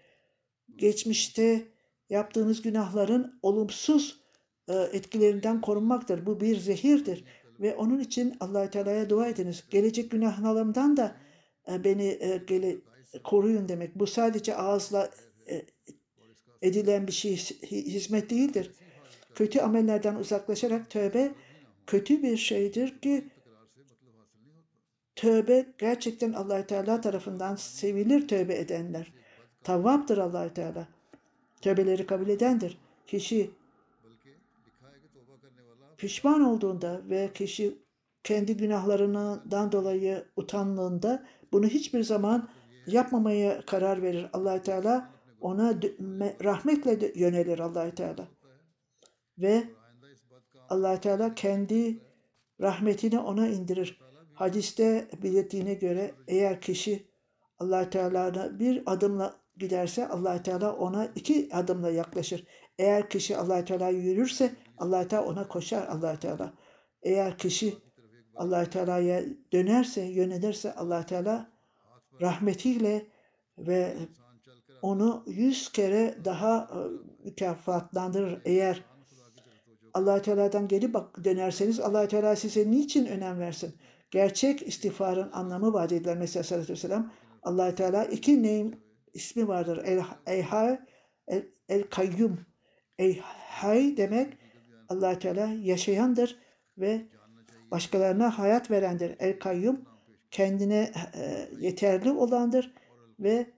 [0.75, 1.67] Geçmişte
[2.09, 4.19] yaptığınız günahların olumsuz
[4.67, 6.25] e, etkilerinden korunmaktır.
[6.25, 7.23] Bu bir zehirdir
[7.59, 9.63] ve onun için Allah Teala'ya dua ediniz.
[9.69, 11.15] Gelecek günahlarımdan da
[11.71, 12.55] e, beni e,
[13.13, 13.95] e, koruyun demek.
[13.95, 15.11] Bu sadece ağızla
[16.61, 17.35] edilen bir şey
[17.71, 18.71] hizmet değildir.
[19.35, 21.31] Kötü amellerden uzaklaşarak tövbe
[21.87, 23.29] kötü bir şeydir ki
[25.15, 29.13] tövbe gerçekten allah Teala tarafından sevilir tövbe edenler.
[29.63, 30.87] Tavvaptır allah Teala.
[31.61, 32.77] Tövbeleri kabul edendir.
[33.07, 33.51] Kişi
[35.97, 37.77] pişman olduğunda ve kişi
[38.23, 42.49] kendi günahlarından dolayı utandığında bunu hiçbir zaman
[42.87, 45.13] yapmamaya karar verir allah Teala.
[45.41, 45.73] Ona
[46.43, 48.27] rahmetle yönelir allah Teala.
[49.37, 49.63] Ve
[50.69, 51.99] allah Teala kendi
[52.61, 53.99] rahmetini ona indirir.
[54.33, 57.07] Hadiste belirttiğine göre eğer kişi
[57.59, 62.47] allah Teala'na bir adımla giderse allah Teala ona iki adımla yaklaşır.
[62.79, 66.53] Eğer kişi allah Teala yürürse allah Teala ona koşar allah Teala.
[67.01, 67.73] Eğer kişi
[68.35, 71.51] allah Teala'ya dönerse, yönelirse allah Teala
[72.21, 73.05] rahmetiyle
[73.57, 73.93] ve
[74.81, 76.77] onu yüz kere daha e,
[77.25, 78.41] mükafatlandırır.
[78.45, 78.83] Eğer
[79.93, 83.75] allah Teala'dan geri bak dönerseniz allah Teala size niçin önem versin?
[84.11, 87.11] Gerçek istiğfarın anlamı vaat edilen mesela sallallahu aleyhi ve sellem
[87.43, 88.75] allah Teala iki neyim
[89.13, 89.81] ismi vardır.
[89.85, 90.79] El, eyhay,
[91.27, 92.39] el, el kayyum.
[92.97, 94.37] Eyhay demek
[94.89, 96.37] allah Teala yaşayandır
[96.77, 97.01] ve
[97.73, 99.15] başkalarına hayat verendir.
[99.19, 99.85] El kayyum
[100.31, 102.73] kendine e, yeterli olandır
[103.19, 103.53] ve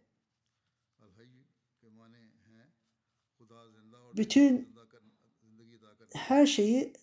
[4.18, 4.76] bütün
[6.14, 6.94] her şeyi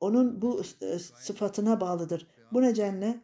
[0.00, 2.26] onun bu e, sıfatına bağlıdır.
[2.52, 3.20] Bu nedenle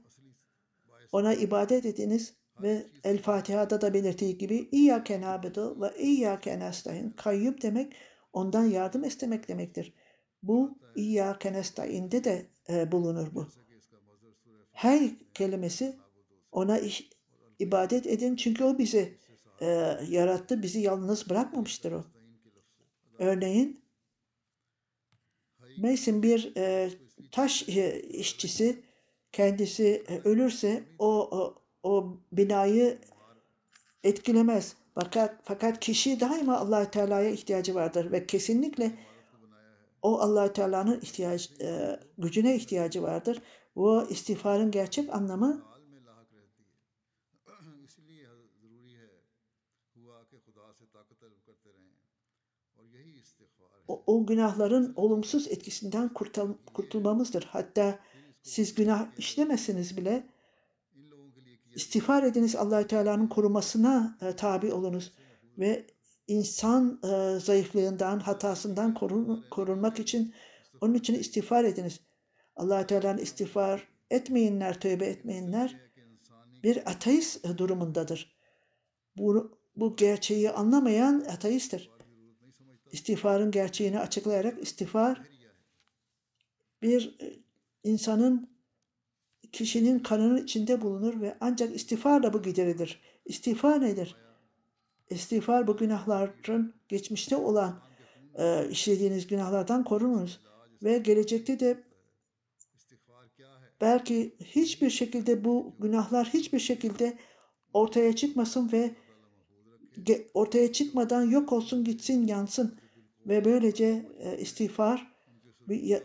[1.12, 7.60] ona ibadet ediniz ve El Fatiha'da da belirttiği gibi İyyâke nâbedu ve İyyâke nestaîn kayyum
[7.62, 7.94] demek
[8.32, 9.94] ondan yardım istemek demektir.
[10.48, 13.46] Bu İyyâke nesta'inde de e, bulunur bu.
[14.72, 15.96] Her kelimesi
[16.52, 17.10] ona iş,
[17.58, 19.18] ibadet edin çünkü o bizi
[19.60, 19.66] e,
[20.08, 22.04] yarattı, bizi yalnız bırakmamıştır o.
[23.18, 23.80] Örneğin
[25.76, 26.90] Mason bir e,
[27.32, 28.82] taş e, işçisi
[29.32, 32.98] kendisi e, ölürse o, o o binayı
[34.04, 34.76] etkilemez.
[34.94, 38.92] Fakat fakat kişi daima Allah Teala'ya ihtiyacı vardır ve kesinlikle
[40.06, 43.42] o Allahü Teala'nın ihtiyaç, e, gücüne ihtiyacı vardır.
[43.76, 45.64] Bu istiğfarın gerçek anlamı
[53.88, 57.42] o, o günahların olumsuz etkisinden kurtul kurtulmamızdır.
[57.42, 57.98] Hatta
[58.42, 60.26] siz günah işlemesiniz bile
[61.74, 65.12] istiğfar ediniz Allahü Teala'nın korumasına e, tabi olunuz
[65.58, 65.95] ve
[66.26, 70.34] insan e, zayıflığından, hatasından korun, korunmak için
[70.80, 72.00] onun için istiğfar ediniz.
[72.56, 75.76] allah Teala'nın istiğfar etmeyinler, tövbe etmeyinler
[76.62, 78.36] bir ateist e, durumundadır.
[79.16, 81.90] Bu, bu gerçeği anlamayan ateisttir.
[82.92, 85.22] İstiğfarın gerçeğini açıklayarak istiğfar
[86.82, 87.36] bir e,
[87.84, 88.56] insanın
[89.52, 93.00] kişinin kanının içinde bulunur ve ancak istiğfarla bu giderilir.
[93.24, 94.25] İstiğfar nedir?
[95.10, 97.82] İstiğfar bu günahların geçmişte olan
[98.34, 100.40] e, işlediğiniz günahlardan korununuz.
[100.82, 101.84] Ve gelecekte de
[103.80, 107.18] belki hiçbir şekilde bu günahlar hiçbir şekilde
[107.72, 108.94] ortaya çıkmasın ve
[110.34, 112.78] ortaya çıkmadan yok olsun gitsin yansın
[113.26, 115.16] ve böylece e, istiğfar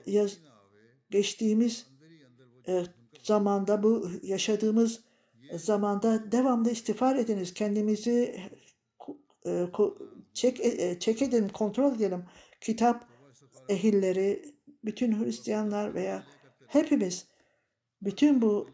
[0.05, 0.37] yaz,
[1.09, 1.87] geçtiğimiz
[2.67, 2.83] e,
[3.23, 5.01] zamanda bu yaşadığımız
[5.55, 7.53] zamanda devamlı istiğfar ediniz.
[7.53, 8.35] Kendimizi
[9.45, 12.25] e, e, e, çek, e, kontrol edelim.
[12.61, 13.07] Kitap
[13.69, 16.23] ehilleri, bütün Hristiyanlar veya
[16.67, 17.27] hepimiz
[18.01, 18.69] bütün bu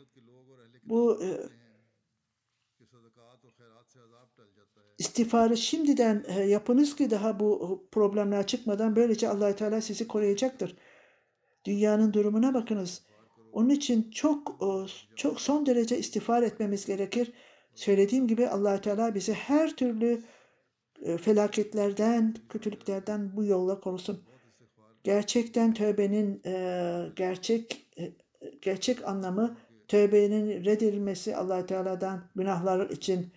[0.84, 1.30] bu e,
[4.98, 10.78] istiğfarı şimdiden e, yapınız ki daha bu problemler çıkmadan böylece allah Teala sizi koruyacaktır.
[11.66, 13.02] Dünyanın durumuna bakınız.
[13.52, 14.60] Onun için çok
[15.16, 17.34] çok son derece istiğfar etmemiz gerekir.
[17.76, 20.24] Söylediğim gibi allah Teala bizi her türlü
[21.22, 24.24] felaketlerden, kötülüklerden bu yolla korusun.
[25.04, 28.14] Gerçekten tövbenin e, gerçek e,
[28.62, 29.58] gerçek anlamı
[29.88, 33.34] tövbenin reddedilmesi allah Teala'dan günahlar için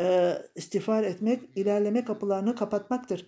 [0.00, 3.26] e, istiğfar etmek, ilerleme kapılarını kapatmaktır.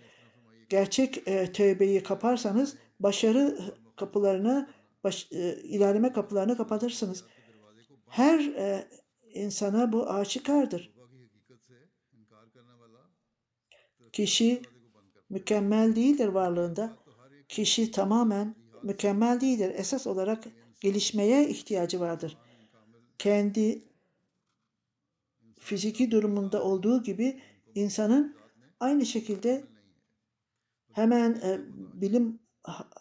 [0.69, 3.59] Gerçek e, tövbeyi kaparsanız başarı
[3.97, 4.69] kapılarını,
[5.05, 7.25] baş, e, ilerleme kapılarını kapatırsınız.
[8.09, 8.89] Her e,
[9.35, 11.00] insana bu aşikardır.
[14.13, 14.63] Kişi
[15.31, 16.97] mükemmel değildir varlığında.
[17.49, 19.73] Kişi tamamen mükemmel değildir.
[19.77, 20.45] Esas olarak
[20.81, 22.39] gelişmeye ihtiyacı vardır.
[23.19, 23.85] Kendi
[25.59, 27.41] fiziki durumunda olduğu gibi
[27.75, 28.37] insanın
[28.81, 29.65] aynı şekilde
[30.93, 31.61] hemen e,
[32.01, 32.39] bilim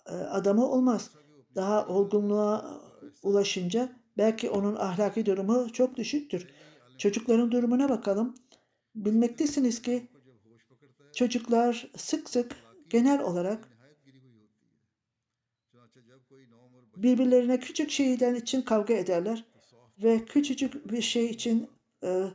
[0.05, 1.11] e, adamı olmaz.
[1.55, 2.81] Daha olgunluğa
[3.23, 6.47] ulaşınca belki onun ahlaki durumu çok düşüktür.
[6.97, 8.35] Çocukların durumuna bakalım.
[8.95, 10.07] Bilmektesiniz ki
[11.19, 12.55] çocuklar sık sık
[12.89, 13.69] genel olarak
[16.97, 19.45] birbirlerine küçük şeyden için kavga ederler
[20.03, 21.69] ve küçücük bir şey için
[22.03, 22.25] e,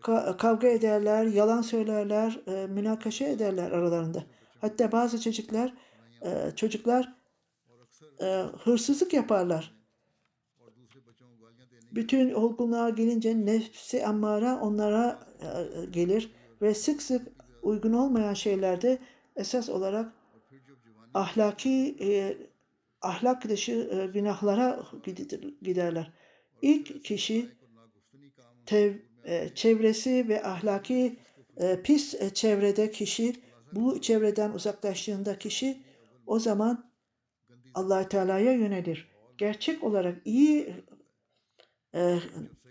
[0.00, 4.24] ka- kavga ederler, yalan söylerler, e, münakaşa ederler aralarında.
[4.60, 5.74] Hatta bazı çocuklar
[6.22, 7.14] e, çocuklar
[8.20, 8.26] e,
[8.64, 9.74] hırsızlık yaparlar.
[11.92, 18.98] Bütün olgunluğa gelince nefsi ammara onlara e, gelir ve sık sık uygun olmayan şeylerde
[19.36, 20.12] esas olarak
[21.14, 22.36] ahlaki e,
[23.02, 24.86] ahlak dışı e, günahlara
[25.62, 26.12] giderler.
[26.62, 27.48] İlk kişi
[28.66, 28.94] tev,
[29.24, 31.16] e, çevresi ve ahlaki
[31.56, 33.34] e, pis e, çevrede kişi
[33.72, 35.82] bu çevreden uzaklaştığında kişi
[36.26, 36.90] o zaman
[37.74, 39.08] allah Teala'ya yönelir.
[39.38, 40.74] Gerçek olarak iyi
[41.94, 42.18] e,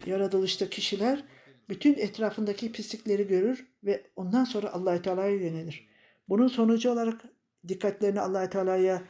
[0.05, 1.23] yaratılışta kişiler
[1.69, 5.87] bütün etrafındaki pislikleri görür ve ondan sonra allah Teala'ya yönelir.
[6.29, 7.21] Bunun sonucu olarak
[7.67, 9.03] dikkatlerini allah Teala'ya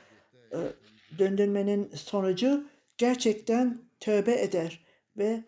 [0.54, 0.58] e,
[1.18, 4.86] döndürmenin sonucu gerçekten tövbe eder
[5.18, 5.44] ve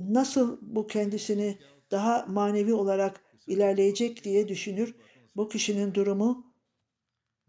[0.00, 1.58] nasıl bu kendisini
[1.90, 4.94] daha manevi olarak ilerleyecek diye düşünür.
[5.36, 6.54] Bu kişinin durumu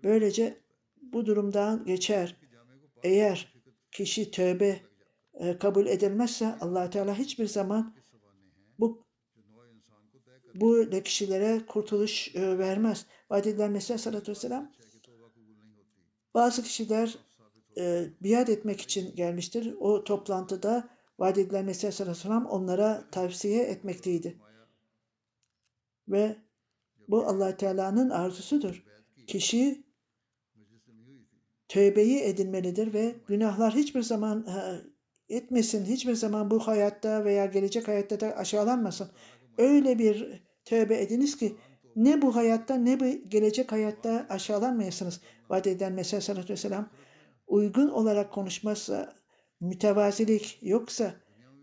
[0.04, 0.58] böylece
[1.02, 2.36] bu durumdan geçer.
[3.04, 3.54] Eğer
[3.92, 4.80] kişi tövbe
[5.34, 7.96] e, kabul edilmezse allah Teala hiçbir zaman
[8.80, 9.04] bu
[10.56, 13.06] bu kişilere kurtuluş e, vermez.
[13.30, 14.72] Vaat edilen Mesih sallallahu aleyhi ve sellem
[16.34, 17.18] bazı kişiler
[17.78, 19.76] e, biat etmek için gelmiştir.
[19.80, 24.40] O toplantıda vaat edilen Mesih sallallahu aleyhi ve sellem onlara tavsiye etmekteydi.
[26.08, 26.38] Ve
[27.08, 28.84] bu allah Teala'nın arzusudur.
[29.28, 29.84] Kişi
[31.68, 34.93] tövbeyi edinmelidir ve günahlar hiçbir zaman e,
[35.30, 35.86] etmesin.
[35.86, 39.10] Hiçbir zaman bu hayatta veya gelecek hayatta da aşağılanmasın.
[39.58, 41.56] Öyle bir tövbe ediniz ki
[41.96, 45.22] ne bu hayatta ne bu gelecek hayatta aşağılanmayasınız.
[45.50, 46.90] Vaat eden Mesih sallallahu aleyhi ve sellem
[47.48, 49.14] uygun olarak konuşmazsa,
[49.60, 51.14] mütevazilik yoksa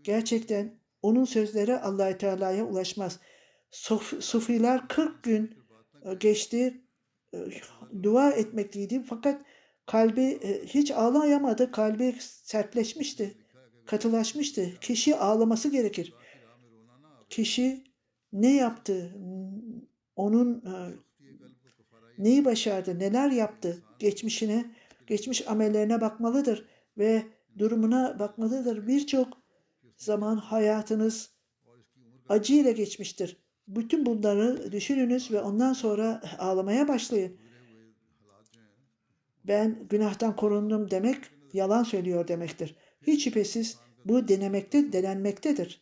[0.03, 3.19] gerçekten onun sözleri allah Teala'ya ulaşmaz.
[3.71, 5.55] Suf, sufiler 40 gün
[6.05, 6.81] e, geçti
[7.33, 7.37] e,
[8.03, 9.41] dua etmekteydi fakat
[9.85, 11.71] kalbi e, hiç ağlayamadı.
[11.71, 13.37] Kalbi sertleşmişti,
[13.91, 14.79] katılaşmıştı.
[14.81, 16.13] Kişi ağlaması gerekir.
[17.29, 17.83] Kişi
[18.33, 19.15] ne yaptı?
[20.15, 20.73] Onun e,
[22.17, 22.99] neyi başardı?
[22.99, 23.83] Neler yaptı?
[23.99, 24.65] Geçmişine,
[25.07, 26.65] geçmiş amellerine bakmalıdır
[26.97, 27.23] ve
[27.57, 28.87] durumuna bakmalıdır.
[28.87, 29.27] Birçok
[29.97, 31.29] zaman hayatınız
[32.29, 33.37] acıyla geçmiştir.
[33.67, 37.37] Bütün bunları düşününüz ve ondan sonra ağlamaya başlayın.
[39.43, 41.17] Ben günahtan korundum demek
[41.53, 42.75] yalan söylüyor demektir
[43.07, 45.81] hiç şüphesiz bu denemekte, denenmektedir.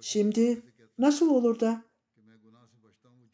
[0.00, 0.62] Şimdi
[0.98, 1.84] nasıl olur da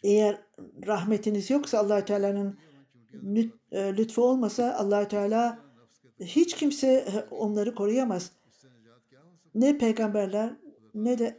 [0.03, 0.43] eğer
[0.87, 2.59] rahmetiniz yoksa allah Teala'nın
[3.73, 5.59] e, lütfu olmasa allah Teala
[6.21, 8.33] hiç kimse onları koruyamaz.
[9.55, 10.57] Ne peygamberler
[10.95, 11.39] ne de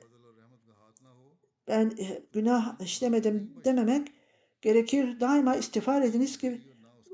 [1.68, 4.08] ben e, günah işlemedim dememek
[4.62, 5.20] gerekir.
[5.20, 6.62] Daima istiğfar ediniz ki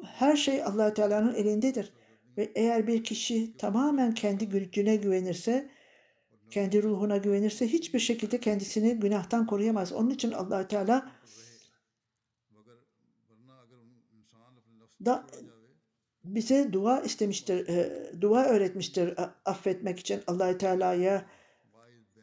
[0.03, 1.93] her şey allah Teala'nın elindedir.
[2.37, 5.69] Ve eğer bir kişi tamamen kendi gücüne güvenirse,
[6.49, 9.91] kendi ruhuna güvenirse hiçbir şekilde kendisini günahtan koruyamaz.
[9.91, 11.11] Onun için allah Teala
[15.05, 15.27] da
[16.23, 19.13] bize dua istemiştir, e, dua öğretmiştir
[19.45, 21.25] affetmek için allah Teala'ya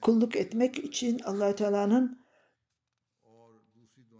[0.01, 2.28] kulluk etmek için allah Teala'nın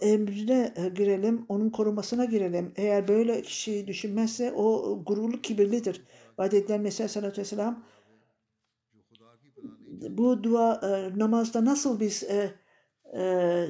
[0.01, 2.73] emrine e, girelim, onun korumasına girelim.
[2.77, 6.03] Eğer böyle kişiyi düşünmezse o gururlu kibirlidir.
[6.39, 7.77] Vaat edilen Mesih Sallallahu Aleyhi
[10.11, 12.55] bu dua e, namazda nasıl biz e,
[13.19, 13.65] e,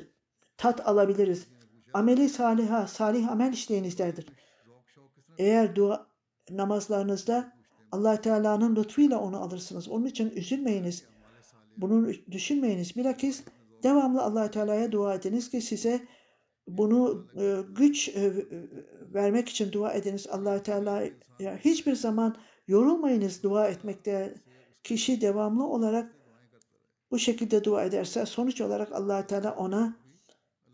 [0.57, 1.47] tat alabiliriz?
[1.93, 4.27] Ameli saliha, salih amel işleyinizlerdir.
[5.39, 6.07] Eğer dua
[6.51, 7.53] namazlarınızda
[7.93, 9.89] allah Teala'nın lütfuyla onu alırsınız.
[9.89, 11.05] Onun için üzülmeyiniz.
[11.77, 12.97] Bunu düşünmeyiniz.
[12.97, 13.45] Bilakis
[13.83, 16.01] devamlı allah Teala'ya dua ediniz ki size
[16.69, 17.27] bunu
[17.77, 18.11] güç
[19.15, 20.27] vermek için dua ediniz.
[20.31, 21.57] Allah Teala'ya.
[21.65, 22.37] Hiçbir zaman
[22.69, 24.35] yorulmayınız dua etmekte.
[24.85, 26.17] Kişi devamlı olarak
[27.11, 29.97] bu şekilde dua ederse sonuç olarak allah Teala ona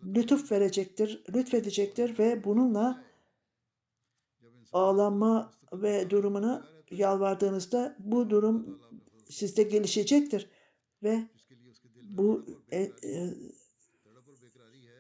[0.05, 3.05] lütuf verecektir, lütfedecektir ve bununla
[4.73, 8.81] ağlanma ve durumuna yalvardığınızda bu durum
[9.31, 10.51] sizde gelişecektir
[11.03, 11.29] ve
[12.03, 12.91] bu e, e,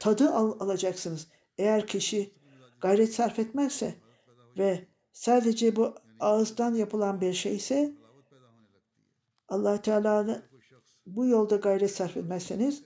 [0.04, 1.28] tadı al- alacaksınız.
[1.58, 2.34] Eğer kişi
[2.80, 3.94] gayret sarf etmezse
[4.58, 7.92] ve sadece bu ağızdan yapılan bir şey ise
[9.48, 10.42] allah Teala'nın
[11.06, 12.82] bu yolda gayret sarf etmezseniz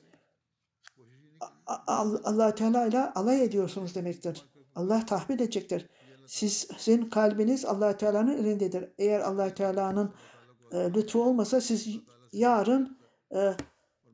[2.24, 4.44] allah Teala ile alay ediyorsunuz demektir.
[4.74, 5.88] Allah tahmin edecektir.
[6.26, 8.92] Sizin kalbiniz allah Teala'nın elindedir.
[8.98, 10.14] Eğer allah Teala'nın
[10.72, 11.88] e, lütfu olmasa siz
[12.32, 12.98] yarın
[13.34, 13.54] e,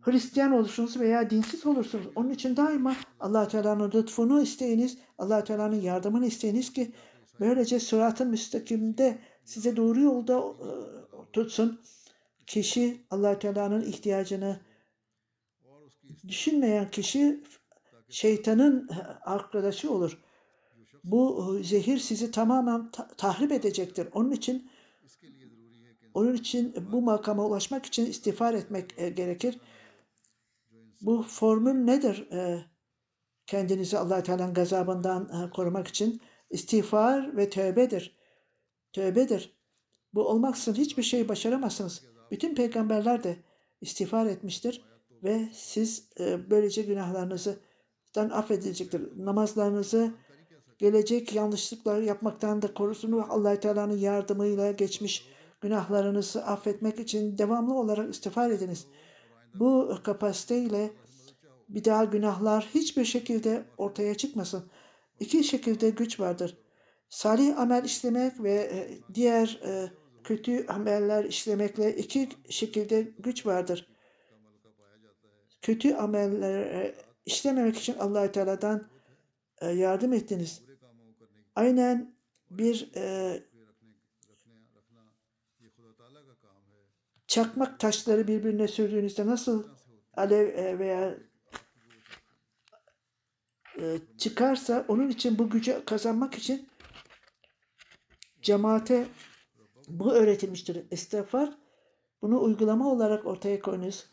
[0.04, 2.06] Hristiyan olursunuz veya dinsiz olursunuz.
[2.14, 6.92] Onun için daima allah Teala'nın lütfunu isteyiniz, allah Teala'nın yardımını isteyiniz ki
[7.40, 10.68] böylece sıratın müstakimde size doğru yolda e,
[11.32, 11.80] tutsun.
[12.46, 14.60] Kişi allah Teala'nın ihtiyacını
[16.28, 17.42] düşünmeyen kişi
[18.08, 18.88] şeytanın
[19.22, 20.18] arkadaşı olur.
[21.04, 24.08] Bu zehir sizi tamamen ta- tahrip edecektir.
[24.12, 24.70] Onun için
[26.14, 29.58] onun için bu makama ulaşmak için istiğfar etmek e, gerekir.
[31.04, 32.30] Bu formül nedir?
[32.32, 32.64] E,
[33.46, 38.16] kendinizi allah Teala'nın gazabından e, korumak için istiğfar ve tövbedir.
[38.92, 39.58] Tövbedir.
[40.14, 42.02] Bu olmaksızın hiçbir şey başaramazsınız.
[42.30, 43.36] Bütün peygamberler de
[43.80, 44.84] istiğfar etmiştir
[45.22, 49.02] ve siz e, böylece günahlarınızdan affedilecektir.
[49.16, 50.14] Namazlarınızı
[50.78, 55.28] gelecek yanlışlıklar yapmaktan da korusun ve allah Teala'nın yardımıyla geçmiş
[55.60, 58.86] günahlarınızı affetmek için devamlı olarak istiğfar ediniz.
[59.54, 60.90] Bu kapasiteyle
[61.68, 64.70] bir daha günahlar hiçbir şekilde ortaya çıkmasın.
[65.20, 66.58] İki şekilde güç vardır.
[67.08, 69.90] Salih amel işlemek ve e, diğer e,
[70.24, 73.88] kötü ameller işlemekle iki şekilde güç vardır.
[75.62, 76.94] Kötü ameller
[77.26, 78.88] işlememek için allah Teala'dan
[79.60, 80.62] e, yardım ettiniz.
[81.56, 82.14] Aynen
[82.50, 83.42] bir e,
[87.34, 89.64] çakmak taşları birbirine sürdüğünüzde nasıl
[90.16, 91.14] alev e, veya
[93.78, 96.68] e, çıkarsa onun için bu gücü kazanmak için
[98.42, 99.06] cemaate
[99.88, 100.82] bu öğretilmiştir.
[100.90, 101.58] İstiğfar
[102.22, 104.06] bunu uygulama olarak ortaya koyunuz.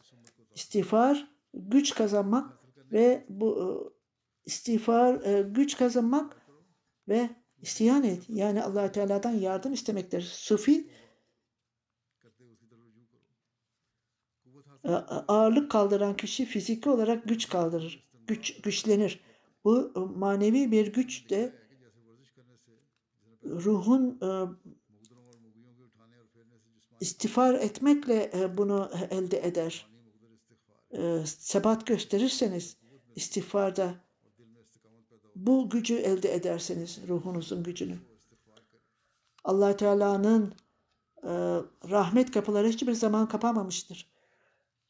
[0.56, 2.60] İstiğfar güç kazanmak
[2.92, 3.66] ve bu e,
[4.46, 6.42] istiğfar güç kazanmak
[7.08, 7.30] ve
[7.62, 8.24] istiyan et.
[8.30, 10.22] Yani allah Teala'dan yardım istemektir.
[10.22, 10.90] Sufi
[15.28, 18.12] ağırlık kaldıran kişi fiziki olarak güç kaldırır.
[18.28, 19.20] Güç, güçlenir.
[19.64, 21.54] Bu manevi bir güç de
[23.46, 24.20] ruhun
[27.00, 29.88] istiğfar etmekle bunu elde eder.
[31.26, 32.78] Sebat gösterirseniz
[33.16, 33.96] istiğfarda
[35.36, 37.98] bu gücü elde ederseniz ruhunuzun gücünü.
[39.44, 40.54] allah Teala'nın
[41.90, 44.12] rahmet kapıları hiçbir zaman kapamamıştır.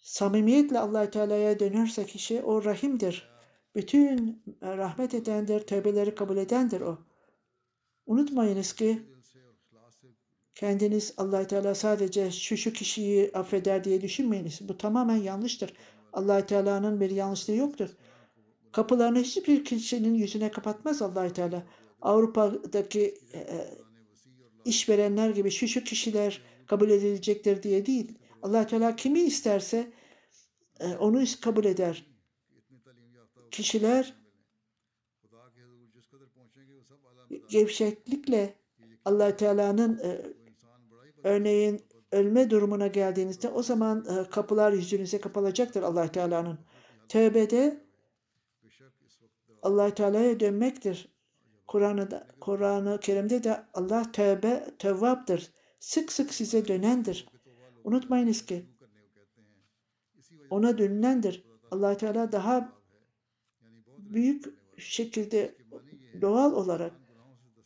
[0.01, 3.29] Samimiyetle allah Teala'ya dönerse kişi o rahimdir.
[3.75, 6.97] Bütün rahmet edendir, tövbeleri kabul edendir o.
[8.05, 9.01] Unutmayınız ki
[10.55, 14.59] kendiniz allah Teala sadece şu şu kişiyi affeder diye düşünmeyiniz.
[14.69, 15.73] Bu tamamen yanlıştır.
[16.13, 17.89] allah Teala'nın bir yanlışlığı yoktur.
[18.71, 21.63] Kapılarını hiçbir kişinin yüzüne kapatmaz allah Teala.
[22.01, 23.67] Avrupa'daki e,
[24.65, 29.91] işverenler gibi şu şu kişiler kabul edilecektir diye değil allah Teala kimi isterse
[30.79, 32.05] e, onu kabul eder.
[33.51, 34.15] Kişiler
[37.49, 38.55] gevşeklikle
[39.05, 40.21] allah Teala'nın e,
[41.23, 41.81] örneğin
[42.11, 46.59] ölme durumuna geldiğinizde o zaman e, kapılar yüzünüze kapalacaktır allah Teala'nın.
[47.09, 47.83] Tövbede
[49.61, 51.11] allah Teala'ya dönmektir.
[51.67, 55.51] Kur'an'ı Kur'an-ı Kerim'de de Allah tövbe tevvaptır.
[55.79, 57.30] Sık sık size dönendir.
[57.83, 58.65] Unutmayınız ki
[60.49, 61.43] ona dönülendir.
[61.71, 62.73] allah Teala daha
[63.97, 64.45] büyük
[64.77, 65.55] şekilde
[66.21, 66.93] doğal olarak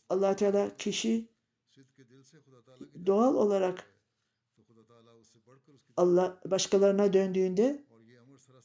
[0.08, 1.28] allah Teala kişi
[3.06, 3.96] doğal olarak
[5.96, 7.84] Allah başkalarına döndüğünde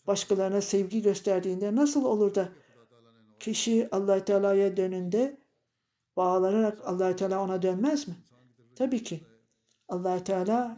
[0.08, 2.50] başkalarına sevgi gösterdiğinde nasıl olur da
[3.40, 5.38] kişi allah Teala'ya dönünde
[6.18, 8.16] bağlanarak allah Teala ona dönmez mi?
[8.76, 9.22] Tabii ki.
[9.88, 10.78] allah Teala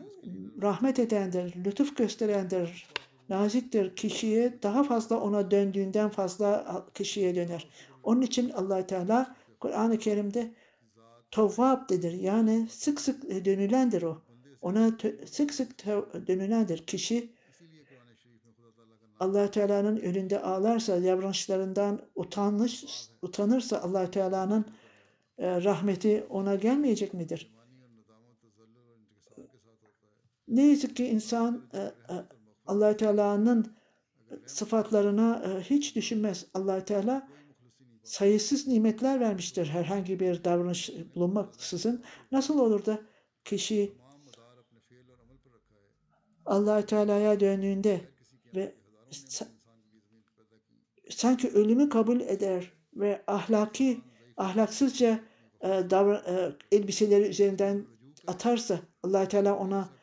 [0.61, 2.88] rahmet edendir, lütuf gösterendir,
[3.30, 3.95] naziktir.
[3.95, 7.67] Kişiye daha fazla ona döndüğünden fazla kişiye döner.
[8.03, 10.51] Onun için allah Teala Kur'an-ı Kerim'de
[11.32, 12.11] tevvab'dir.
[12.11, 14.21] Yani sık sık dönülendir o.
[14.61, 14.91] Ona
[15.26, 15.86] sık sık
[16.28, 16.86] dönülendir.
[16.86, 17.30] Kişi
[19.19, 22.86] allah Teala'nın önünde ağlarsa, davranışlarından utanmış,
[23.21, 24.65] utanırsa allah Teala'nın
[25.38, 27.53] e, rahmeti ona gelmeyecek midir?
[30.54, 31.93] Ne yazık ki insan e, e,
[32.66, 33.76] allah Teala'nın
[34.45, 36.45] sıfatlarına hiç düşünmez.
[36.54, 37.30] allah Teala
[38.04, 42.04] sayısız nimetler vermiştir herhangi bir davranış bulunmaksızın.
[42.32, 43.01] Nasıl olur da
[43.45, 43.93] kişi
[46.45, 48.01] allah Teala'ya döndüğünde
[48.56, 48.76] ve
[51.10, 54.01] sanki ölümü kabul eder ve ahlaki
[54.38, 55.20] ahlaksızca
[55.62, 57.86] e, davran, e, elbiseleri üzerinden
[58.28, 59.89] atarsa allah Teala ona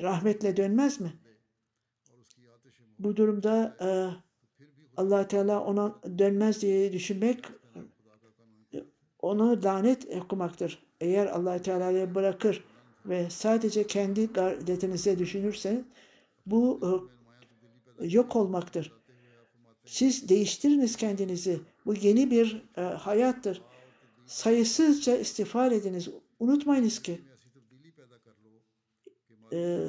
[0.00, 1.12] rahmetle dönmez mi?
[2.98, 3.88] Bu durumda e,
[4.96, 7.44] allah Teala ona dönmez diye düşünmek
[9.18, 10.86] onu lanet okumaktır.
[11.00, 12.64] Eğer allah Teala'yı bırakır
[13.06, 15.84] ve sadece kendi gayretinize düşünürse
[16.46, 16.80] bu
[18.00, 18.92] e, yok olmaktır.
[19.84, 21.60] Siz değiştiriniz kendinizi.
[21.86, 23.62] Bu yeni bir e, hayattır.
[24.26, 26.08] Sayısızca istiğfar ediniz.
[26.38, 27.20] Unutmayınız ki
[29.52, 29.88] e,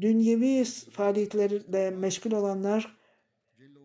[0.00, 2.96] dünyevi faaliyetlerle meşgul olanlar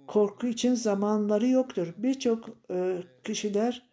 [0.07, 1.93] korku için zamanları yoktur.
[1.97, 3.89] Birçok e, kişiler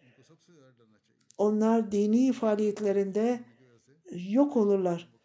[1.38, 3.44] onlar dini faaliyetlerinde
[4.28, 5.16] yok olurlar.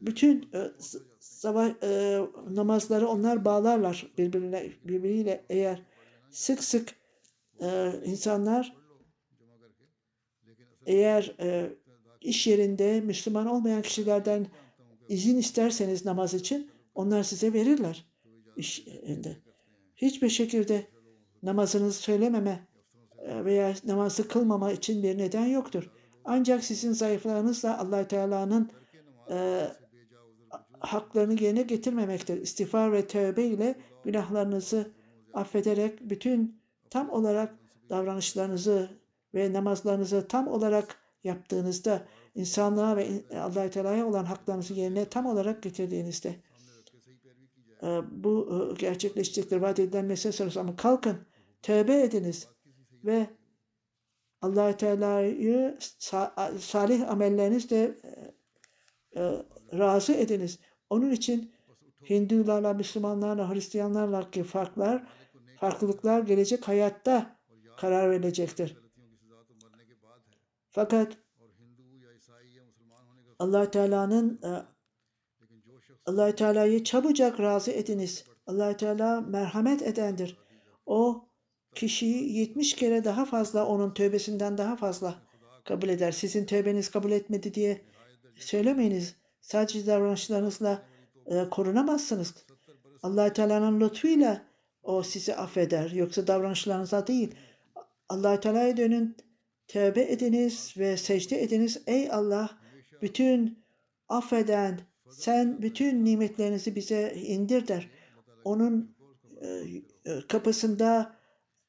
[0.00, 0.72] Bütün e,
[1.82, 2.20] e,
[2.50, 5.82] namazları onlar bağlarlar birbirine birbiriyle eğer
[6.34, 6.94] sık sık
[7.60, 8.76] e, insanlar
[10.86, 11.70] eğer e,
[12.20, 14.46] iş yerinde Müslüman olmayan kişilerden
[15.08, 18.06] izin isterseniz namaz için onlar size verirler
[18.56, 19.36] iş yerinde.
[19.96, 20.86] Hiçbir şekilde
[21.42, 22.68] namazınızı söylememe
[23.18, 25.90] e, veya namazı kılmama için bir neden yoktur.
[26.24, 28.70] Ancak sizin zayıflarınızla allah Teala'nın
[29.30, 29.68] e,
[30.78, 32.42] haklarını yerine getirmemektir.
[32.42, 33.74] İstiğfar ve tövbe ile
[34.04, 34.90] günahlarınızı
[35.34, 36.60] affederek bütün
[36.90, 37.54] tam olarak
[37.90, 38.88] davranışlarınızı
[39.34, 43.08] ve namazlarınızı tam olarak yaptığınızda insanlığa ve
[43.40, 46.36] allah Teala'ya olan haklarınızı yerine tam olarak getirdiğinizde
[47.82, 49.56] e, bu e, gerçekleşecektir.
[49.56, 51.16] Vaat edilen mesele sorusu ama kalkın,
[51.62, 52.48] tövbe ediniz
[53.04, 53.26] ve
[54.40, 55.78] allah Teala'yı
[56.58, 57.98] salih amellerinizle
[59.16, 59.22] e,
[59.78, 60.58] razı ediniz.
[60.90, 61.54] Onun için
[62.10, 65.06] Hindularla, Müslümanlarla, Hristiyanlarla ki farklar,
[65.64, 67.36] farklılıklar gelecek hayatta
[67.76, 68.76] karar verilecektir.
[70.70, 71.18] Fakat
[73.38, 74.50] allah Teala'nın e,
[76.06, 78.24] allah Teala'yı çabucak razı ediniz.
[78.46, 80.38] allah Teala merhamet edendir.
[80.86, 81.28] O
[81.74, 85.14] kişiyi 70 kere daha fazla onun tövbesinden daha fazla
[85.64, 86.12] kabul eder.
[86.12, 87.84] Sizin tövbeniz kabul etmedi diye
[88.36, 89.16] söylemeyiniz.
[89.40, 90.82] Sadece davranışlarınızla
[91.26, 92.34] e, korunamazsınız.
[93.02, 94.53] allah Teala'nın lütfuyla
[94.84, 95.90] o sizi affeder.
[95.90, 97.34] Yoksa davranışlarınıza değil.
[98.08, 99.16] allah Teala'ya dönün,
[99.68, 101.82] tövbe ediniz ve secde ediniz.
[101.86, 102.58] Ey Allah,
[103.02, 103.64] bütün
[104.08, 104.80] affeden,
[105.10, 107.90] sen bütün nimetlerinizi bize indir der.
[108.44, 108.96] Onun
[109.42, 109.46] e,
[110.10, 111.16] e kapısında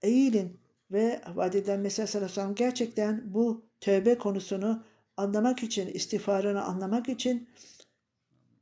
[0.02, 0.60] eğilin
[0.92, 4.84] ve vaat edilen Mesih gerçekten bu tövbe konusunu
[5.18, 7.50] anlamak için, istiğfarını anlamak için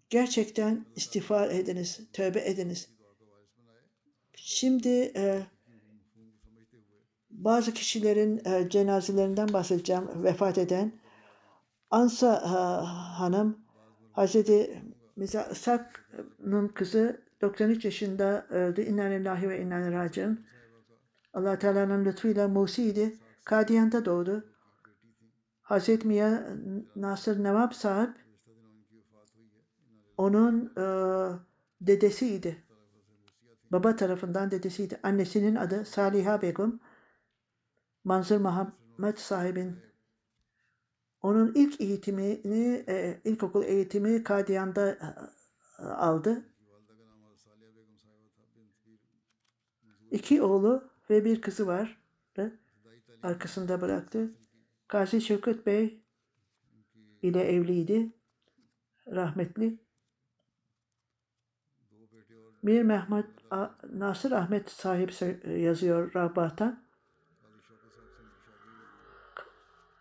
[0.09, 2.89] gerçekten istiğfar ediniz, tövbe ediniz.
[4.35, 5.43] Şimdi e,
[7.29, 10.91] bazı kişilerin e, cenazelerinden bahsedeceğim vefat eden.
[11.89, 12.47] Ansa e,
[13.17, 13.57] Hanım,
[14.11, 14.83] Hazreti
[15.15, 18.81] mesela Sak'ın kızı 93 yaşında öldü.
[18.81, 20.37] İnna lillahi ve inna ileyhi
[21.33, 23.17] Allah Teala'nın lütfuyla Musi'ydi.
[23.45, 24.53] Kadiyan'da doğdu.
[25.61, 26.39] Hazreti Mia
[26.95, 28.15] Nasır Nevab sahip
[30.17, 30.85] onun e,
[31.81, 32.63] dedesiydi.
[33.73, 34.99] Baba tarafından dedesiydi.
[35.03, 36.79] Annesinin adı Saliha Begum.
[38.03, 39.77] Manzur Muhammed sahibin
[41.21, 44.89] onun ilk eğitimini, e, ilkokul eğitimi Kadiyan'da
[45.79, 46.45] e, aldı.
[50.11, 52.03] İki oğlu ve bir kızı var.
[53.23, 54.31] Arkasında bıraktı.
[54.89, 56.03] Gazi Şevket Bey
[57.21, 58.11] ile evliydi.
[59.07, 59.79] Rahmetli.
[62.63, 63.25] Mir Mehmet
[63.93, 65.13] Nasır Ahmet sahip
[65.57, 66.83] yazıyor Rabah'tan.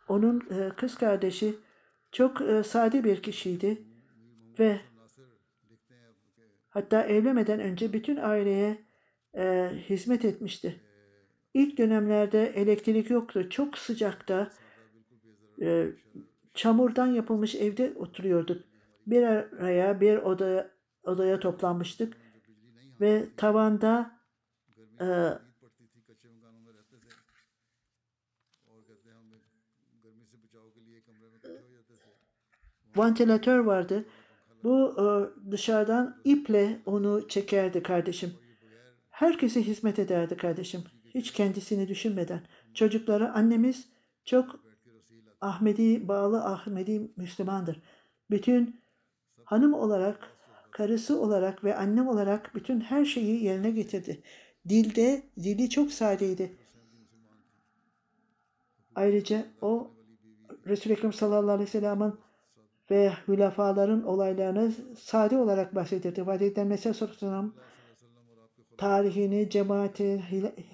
[0.08, 1.54] Onun e, kız kardeşi
[2.12, 3.82] çok e, sade bir kişiydi
[4.58, 4.80] ve
[6.70, 8.84] hatta evlenmeden önce bütün aileye
[9.36, 10.80] e, hizmet etmişti.
[11.54, 13.50] İlk dönemlerde elektrik yoktu.
[13.50, 14.50] Çok sıcakta
[15.60, 15.86] e,
[16.54, 18.64] çamurdan yapılmış evde oturuyorduk.
[19.06, 20.70] Bir araya bir odaya,
[21.04, 22.21] odaya toplanmıştık
[23.03, 24.20] ve tavanda
[25.00, 25.07] e,
[32.96, 34.05] vantilatör vardı.
[34.64, 35.07] Bu e,
[35.50, 38.34] dışarıdan iple onu çekerdi kardeşim.
[39.11, 40.84] Herkese hizmet ederdi kardeşim.
[41.14, 42.40] Hiç kendisini düşünmeden.
[42.74, 43.88] Çocukları annemiz
[44.24, 44.61] çok
[45.40, 47.82] Ahmedi bağlı Ahmedi Müslümandır.
[48.30, 48.80] Bütün
[49.44, 50.32] hanım olarak,
[50.72, 54.22] karısı olarak ve annem olarak bütün her şeyi yerine getirdi.
[54.68, 56.56] Dilde, dili çok sadeydi.
[58.94, 59.90] Ayrıca o
[60.66, 62.14] Resul-i Ekrem sallallahu aleyhi ve sellem'in
[62.90, 66.26] ve hülefaların olaylarını sade olarak bahsedirdi.
[66.26, 67.52] Vadiden Mesih sallallahu
[68.76, 70.22] tarihini, cemaatin,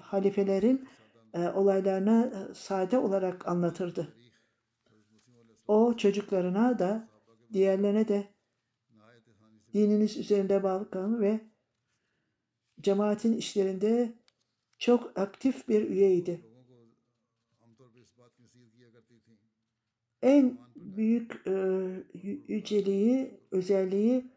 [0.01, 0.87] halifelerin
[1.33, 4.13] e, olaylarını e, sade olarak anlatırdı.
[5.67, 7.07] O çocuklarına da
[7.53, 8.27] diğerlerine de
[9.73, 11.41] dininiz üzerinde bağlı ve
[12.81, 14.13] cemaatin işlerinde
[14.77, 16.45] çok aktif bir üyeydi.
[20.21, 21.53] En büyük e,
[22.47, 24.31] yüceliği, özelliği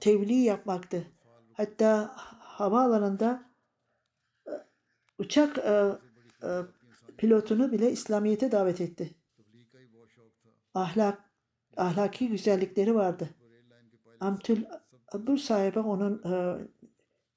[0.00, 1.06] tebliğ yapmaktı.
[1.52, 3.50] Hatta havaalanında
[4.46, 4.52] e,
[5.18, 5.98] uçak e,
[6.42, 6.50] e,
[7.18, 9.14] pilotunu bile İslamiyet'e davet etti.
[10.74, 11.30] Ahlak,
[11.76, 13.30] ahlaki güzellikleri vardı.
[14.20, 14.64] Amtül
[15.12, 16.58] Abur sahibi onun e,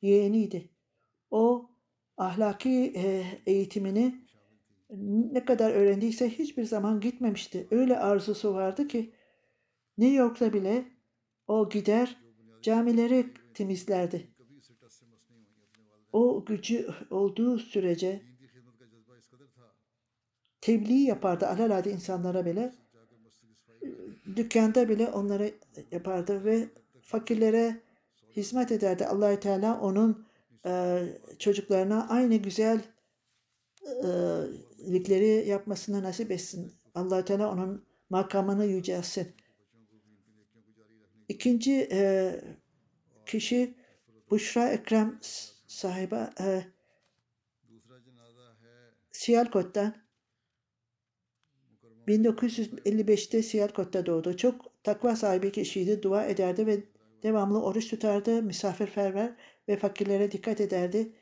[0.01, 0.69] yeğeniydi.
[1.32, 1.69] O
[2.17, 4.30] ahlaki e, eğitimini
[5.32, 7.67] ne kadar öğrendiyse hiçbir zaman gitmemişti.
[7.71, 9.13] Öyle arzusu vardı ki
[9.97, 10.86] New York'ta bile
[11.47, 12.17] o gider
[12.61, 14.27] camileri temizlerdi.
[16.13, 18.21] O gücü olduğu sürece
[20.61, 22.75] tebliğ yapardı alelade insanlara bile.
[24.36, 25.53] Dükkanda bile onları
[25.91, 26.69] yapardı ve
[27.01, 27.82] fakirlere
[28.36, 29.05] hizmet ederdi.
[29.05, 30.27] allah Teala onun
[30.65, 31.03] e,
[31.39, 32.82] çocuklarına aynı güzel
[33.86, 34.07] e,
[34.77, 36.73] iyilikleri yapmasını nasip etsin.
[36.95, 39.36] allah Teala onun makamını yücelsin.
[41.30, 42.36] İkinci e,
[43.25, 43.75] kişi
[44.32, 45.19] Buşra Ekrem
[45.67, 46.63] sahibi e,
[49.11, 49.95] Siyalkot'tan
[52.10, 54.38] 1955'te Siyalkot'ta doğdu.
[54.38, 56.03] Çok takva sahibi kişiydi.
[56.03, 56.84] Dua ederdi ve
[57.24, 58.43] devamlı oruç tutardı.
[58.43, 59.36] Misafirperver
[59.68, 61.14] ve fakirlere dikkat ederdi.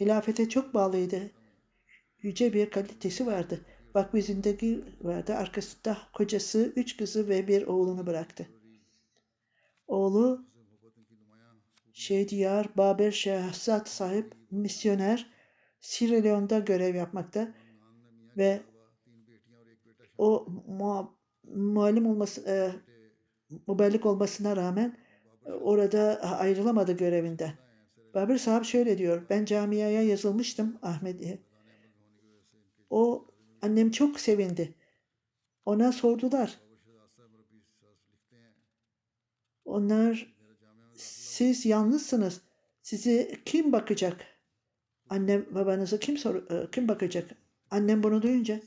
[0.00, 1.30] Hilafete çok bağlıydı
[2.22, 3.60] yüce bir kalitesi vardı.
[4.14, 5.34] Bir zindagi vardı.
[5.34, 8.48] Arkasında kocası, üç kızı ve bir oğlunu bıraktı.
[9.86, 10.46] Oğlu
[11.92, 15.30] Şehdiyar Baber Şehzat sahip misyoner
[15.80, 17.54] Sierra Leone'da görev yapmakta
[18.36, 18.60] ve
[20.20, 22.72] o mu muallim olması e,
[23.68, 24.96] mübellik olmasına rağmen
[25.46, 27.52] e, orada ayrılamadı görevinden.
[28.14, 29.22] Babir sahip şöyle diyor.
[29.30, 31.38] Ben camiaya yazılmıştım Ahmediye.
[32.90, 33.26] O
[33.62, 34.74] annem çok sevindi.
[35.66, 36.60] Ona sordular.
[39.64, 40.36] Onlar
[40.96, 42.40] siz yalnızsınız.
[42.82, 44.26] Sizi kim bakacak?
[45.08, 47.30] Annem babanızı kim sor e, kim bakacak?
[47.70, 48.60] Annem bunu duyunca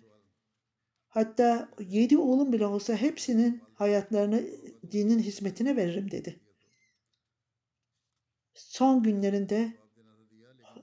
[1.13, 4.43] hatta yedi oğlum bile olsa hepsinin hayatlarını
[4.91, 6.39] dinin hizmetine veririm dedi.
[8.53, 9.73] Son günlerinde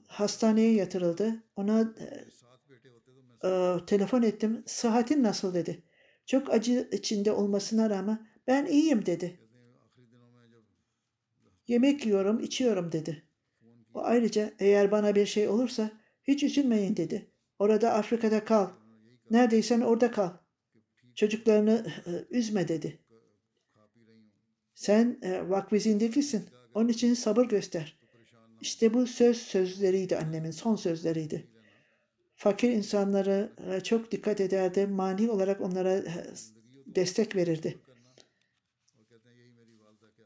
[0.07, 1.43] hastaneye yatırıldı.
[1.55, 4.63] Ona e, e, telefon ettim.
[4.65, 5.83] Sıhhatin nasıl dedi.
[6.25, 9.39] Çok acı içinde olmasına rağmen ben iyiyim dedi.
[11.67, 13.23] Yemek yiyorum, içiyorum dedi.
[13.93, 15.91] O ayrıca eğer bana bir şey olursa
[16.23, 17.31] hiç üzülmeyin dedi.
[17.59, 18.80] Orada Afrika'da kal.
[19.31, 20.29] Neredeysen orada kal.
[21.15, 22.99] Çocuklarını e, üzme dedi.
[24.75, 26.49] Sen e, vakfizindekisin.
[26.73, 27.99] Onun için sabır göster.
[28.61, 31.51] İşte bu söz sözleriydi annemin son sözleriydi
[32.41, 34.87] fakir insanlara e, çok dikkat ederdi.
[34.87, 36.03] Mani olarak onlara
[36.85, 37.79] destek verirdi.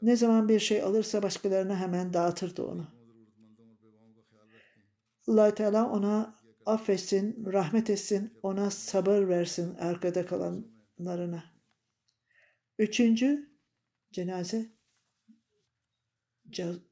[0.02, 2.86] Ne zaman bir şey alırsa başkalarına hemen dağıtırdı onu.
[5.28, 6.35] allah Teala ona
[6.66, 11.44] affetsin, rahmet etsin, ona sabır versin arkada kalanlarına.
[12.78, 13.50] Üçüncü
[14.12, 14.66] cenaze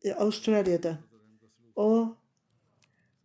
[0.04, 0.98] e, Avustralya'da.
[1.76, 2.16] O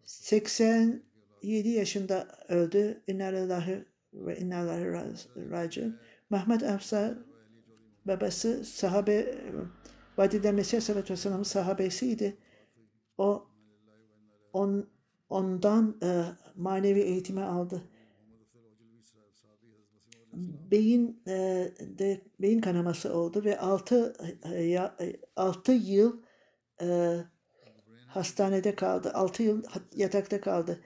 [0.03, 1.03] 80
[1.41, 3.03] 7 yaşında öldü.
[3.07, 4.85] İnnalillahi ve innalillahi
[5.51, 5.99] raciun.
[6.29, 7.17] Mehmet Afsa
[8.05, 9.35] babası sahabe
[10.17, 12.37] Vadide Mesih Sallallahu Aleyhi ve sahabesiydi.
[13.17, 13.47] O
[14.53, 14.89] on,
[15.29, 16.23] ondan e,
[16.55, 17.83] manevi eğitimi aldı.
[20.71, 21.33] Beyin e,
[21.79, 24.13] de beyin kanaması oldu ve 6
[24.53, 24.79] e,
[25.35, 26.21] 6 yıl
[26.81, 27.17] e,
[28.07, 29.11] hastanede kaldı.
[29.13, 29.63] 6 yıl
[29.95, 30.79] yatakta kaldı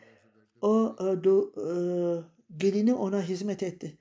[0.63, 1.67] o e, do, e,
[2.57, 3.97] gelini ona hizmet etti.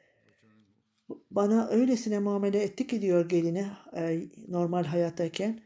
[1.31, 3.67] Bana öylesine muamele etti ki diyor gelini
[3.97, 5.61] e, normal hayattayken.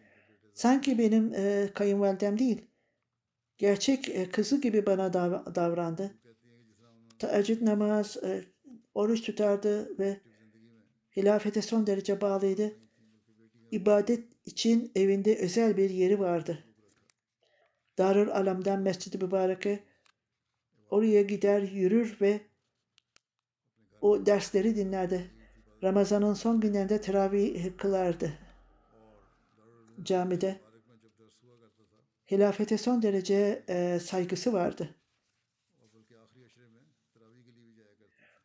[0.54, 2.66] Sanki benim e, kayınvalidem değil.
[3.58, 6.14] Gerçek e, kızı gibi bana dav davrandı.
[7.18, 8.44] Teheccüd namaz, e,
[8.94, 10.20] oruç tutardı ve
[11.16, 12.76] hilafete son derece bağlıydı.
[13.70, 16.64] İbadet için evinde özel bir yeri vardı.
[17.98, 19.84] Darül Alam'dan Mescid-i Mübarek'e
[20.90, 22.40] oraya gider yürür ve
[24.00, 25.30] o dersleri dinlerdi.
[25.82, 28.32] Ramazan'ın son günlerinde teravih kılardı
[30.02, 30.65] camide.
[32.30, 34.94] Hilafete son derece e, saygısı vardı.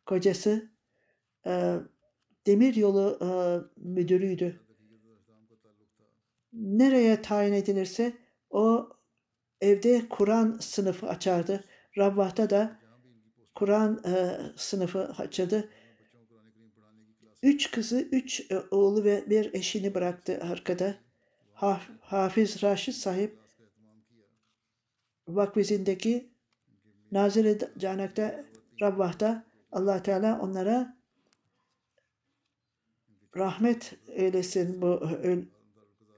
[0.06, 0.70] Kocası
[1.46, 1.76] e,
[2.46, 3.28] demir yolu e,
[3.76, 4.60] müdürüydü.
[6.52, 8.12] Nereye tayin edilirse
[8.50, 8.88] o
[9.60, 11.64] evde Kur'an sınıfı açardı.
[11.98, 12.80] Rabbah'ta da
[13.54, 15.68] Kur'an e, sınıfı açıldı.
[17.42, 20.94] Üç kızı, üç e, oğlu ve bir eşini bıraktı arkada.
[22.00, 23.41] Hafiz Raşid sahip
[25.36, 26.32] vakfizindeki
[27.12, 28.44] Nazire Canak'ta
[28.80, 30.96] Rabbah'ta allah Teala onlara
[33.36, 35.02] rahmet eylesin bu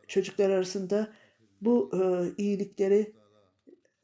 [0.09, 1.13] çocuklar arasında
[1.61, 1.99] bu e,
[2.43, 3.13] iyilikleri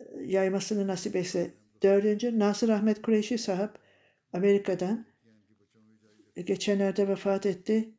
[0.00, 1.50] e, yaymasını nasip etse.
[1.82, 3.70] Dördüncü Nasır Ahmet Kureyşi sahip
[4.32, 5.06] Amerika'dan
[6.44, 7.94] geçenlerde vefat etti.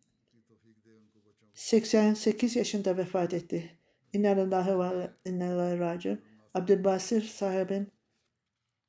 [1.54, 3.78] 88 yaşında vefat etti.
[4.14, 6.22] İnnalillahi ve innalillahi raciun.
[6.54, 7.92] Abdülbasir sahibin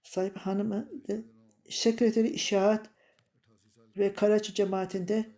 [0.02, 0.90] sahip hanımı
[1.68, 2.80] sekreteri işaret
[3.96, 5.36] ve Karaçi cemaatinde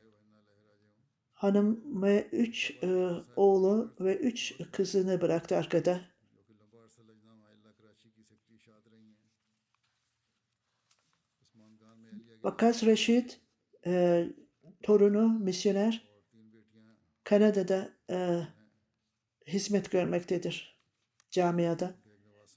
[1.33, 6.01] hanım ve üç e, oğlu ve üç kızını bıraktı arkada.
[12.43, 13.41] Bakas Reşit
[13.87, 14.25] e,
[14.83, 16.09] torunu misyoner
[17.25, 18.41] Kanada'da e,
[19.47, 20.81] hizmet görmektedir
[21.31, 22.04] camiada.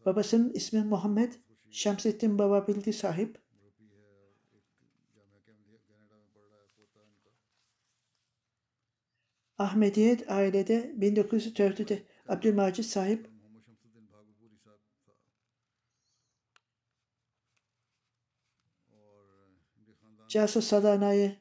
[0.07, 1.33] Babasının ismi Muhammed
[1.71, 3.41] Şemsettin Baba Bildi sahip.
[9.57, 13.29] Ahmediyet ailede 1904'te Abdülmacit sahip
[20.27, 21.35] Casus Sadana'yı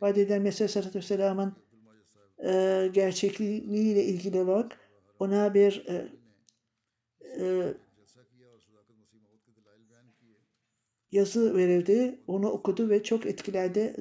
[0.00, 1.56] Vadiden Mesih Sallallahu Vesselam'ın
[2.44, 4.78] e, gerçekliğiyle ilgili olarak
[5.18, 6.15] ona bir e,
[7.40, 7.74] e,
[11.12, 12.20] yazı verildi.
[12.26, 13.96] Onu okudu ve çok etkilendi.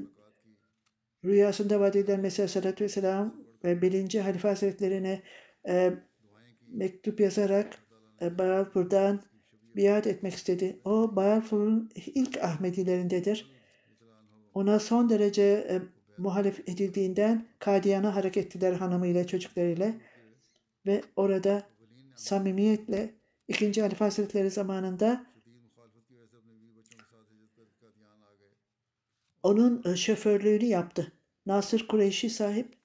[1.25, 5.21] Rüyasında vaat edilen Mesih Aleyhisselatü Vesselam ve birinci Halife Hazretlerine
[5.67, 5.93] e,
[6.67, 7.77] mektup yazarak
[8.21, 9.21] e, Bağalpur'dan
[9.75, 10.79] biat etmek istedi.
[10.85, 13.55] O Bağalpur'un ilk Ahmedilerindedir.
[14.53, 15.81] Ona son derece e,
[16.17, 19.93] muhalif edildiğinden Kadiyan'a hareket ettiler hanımıyla çocuklarıyla
[20.85, 21.63] ve orada
[22.15, 23.15] samimiyetle
[23.47, 25.25] ikinci Halife Hazretleri zamanında
[29.43, 31.11] onun e, şoförlüğünü yaptı.
[31.45, 32.77] Nasır Kureyşi sahip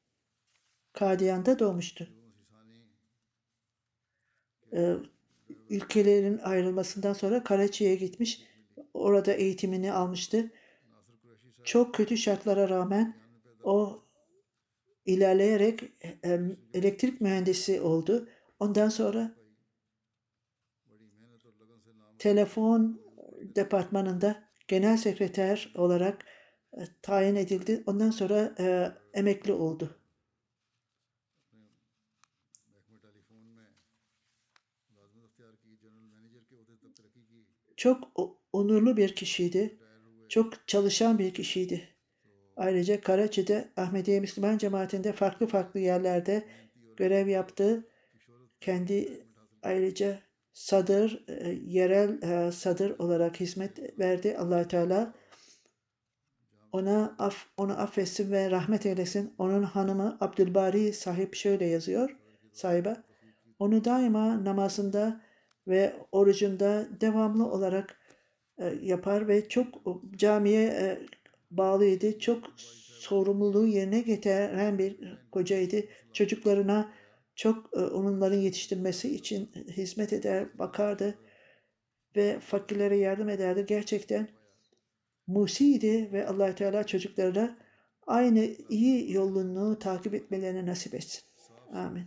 [0.93, 2.09] Kadiyan'da doğmuştu.
[4.73, 4.97] Ee,
[5.71, 8.43] ülkelerin ayrılmasından sonra Karaçi'ye gitmiş.
[8.95, 10.51] Orada eğitimini almıştı.
[11.65, 13.17] Çok kötü şartlara rağmen
[13.63, 14.05] o
[15.07, 15.83] ilerleyerek
[16.25, 16.41] e,
[16.75, 18.29] elektrik mühendisi oldu.
[18.61, 19.37] Ondan sonra
[22.19, 23.01] telefon
[23.57, 26.25] departmanında genel sekreter olarak
[26.73, 27.83] e, tayin edildi.
[27.87, 29.97] Ondan sonra e, emekli oldu.
[37.77, 38.13] Çok
[38.53, 39.79] onurlu bir kişiydi.
[40.29, 41.89] Çok çalışan bir kişiydi.
[42.57, 46.49] Ayrıca Karaçi'de Ahmediye Müslüman cemaatinde farklı farklı yerlerde
[46.97, 47.89] görev yaptı.
[48.61, 49.27] Kendi
[49.63, 50.19] ayrıca
[50.53, 55.15] sadır, e, yerel e, sadır olarak hizmet verdi allah Teala.
[56.73, 59.35] Ona af, onu affetsin ve rahmet eylesin.
[59.39, 62.17] Onun hanımı Abdülbari sahip şöyle yazıyor
[62.53, 62.97] sahibe.
[63.59, 65.21] Onu daima namazında
[65.69, 68.01] ve orucunda devamlı olarak
[68.59, 69.69] e, yapar ve çok
[70.17, 70.99] camiye
[71.51, 72.19] bağlıydı.
[72.19, 72.45] Çok
[73.01, 75.77] sorumluluğu yerine getiren bir kocaydı.
[76.13, 76.93] Çocuklarına
[77.41, 81.19] çok e, onların yetiştirmesi için hizmet eder, bakardı
[82.17, 83.65] ve fakirlere yardım ederdi.
[83.69, 84.29] Gerçekten
[85.27, 87.59] Musi'ydi ve allah Teala çocuklarına
[88.07, 91.23] aynı iyi yolunu takip etmelerini nasip etsin.
[91.73, 92.07] Amin.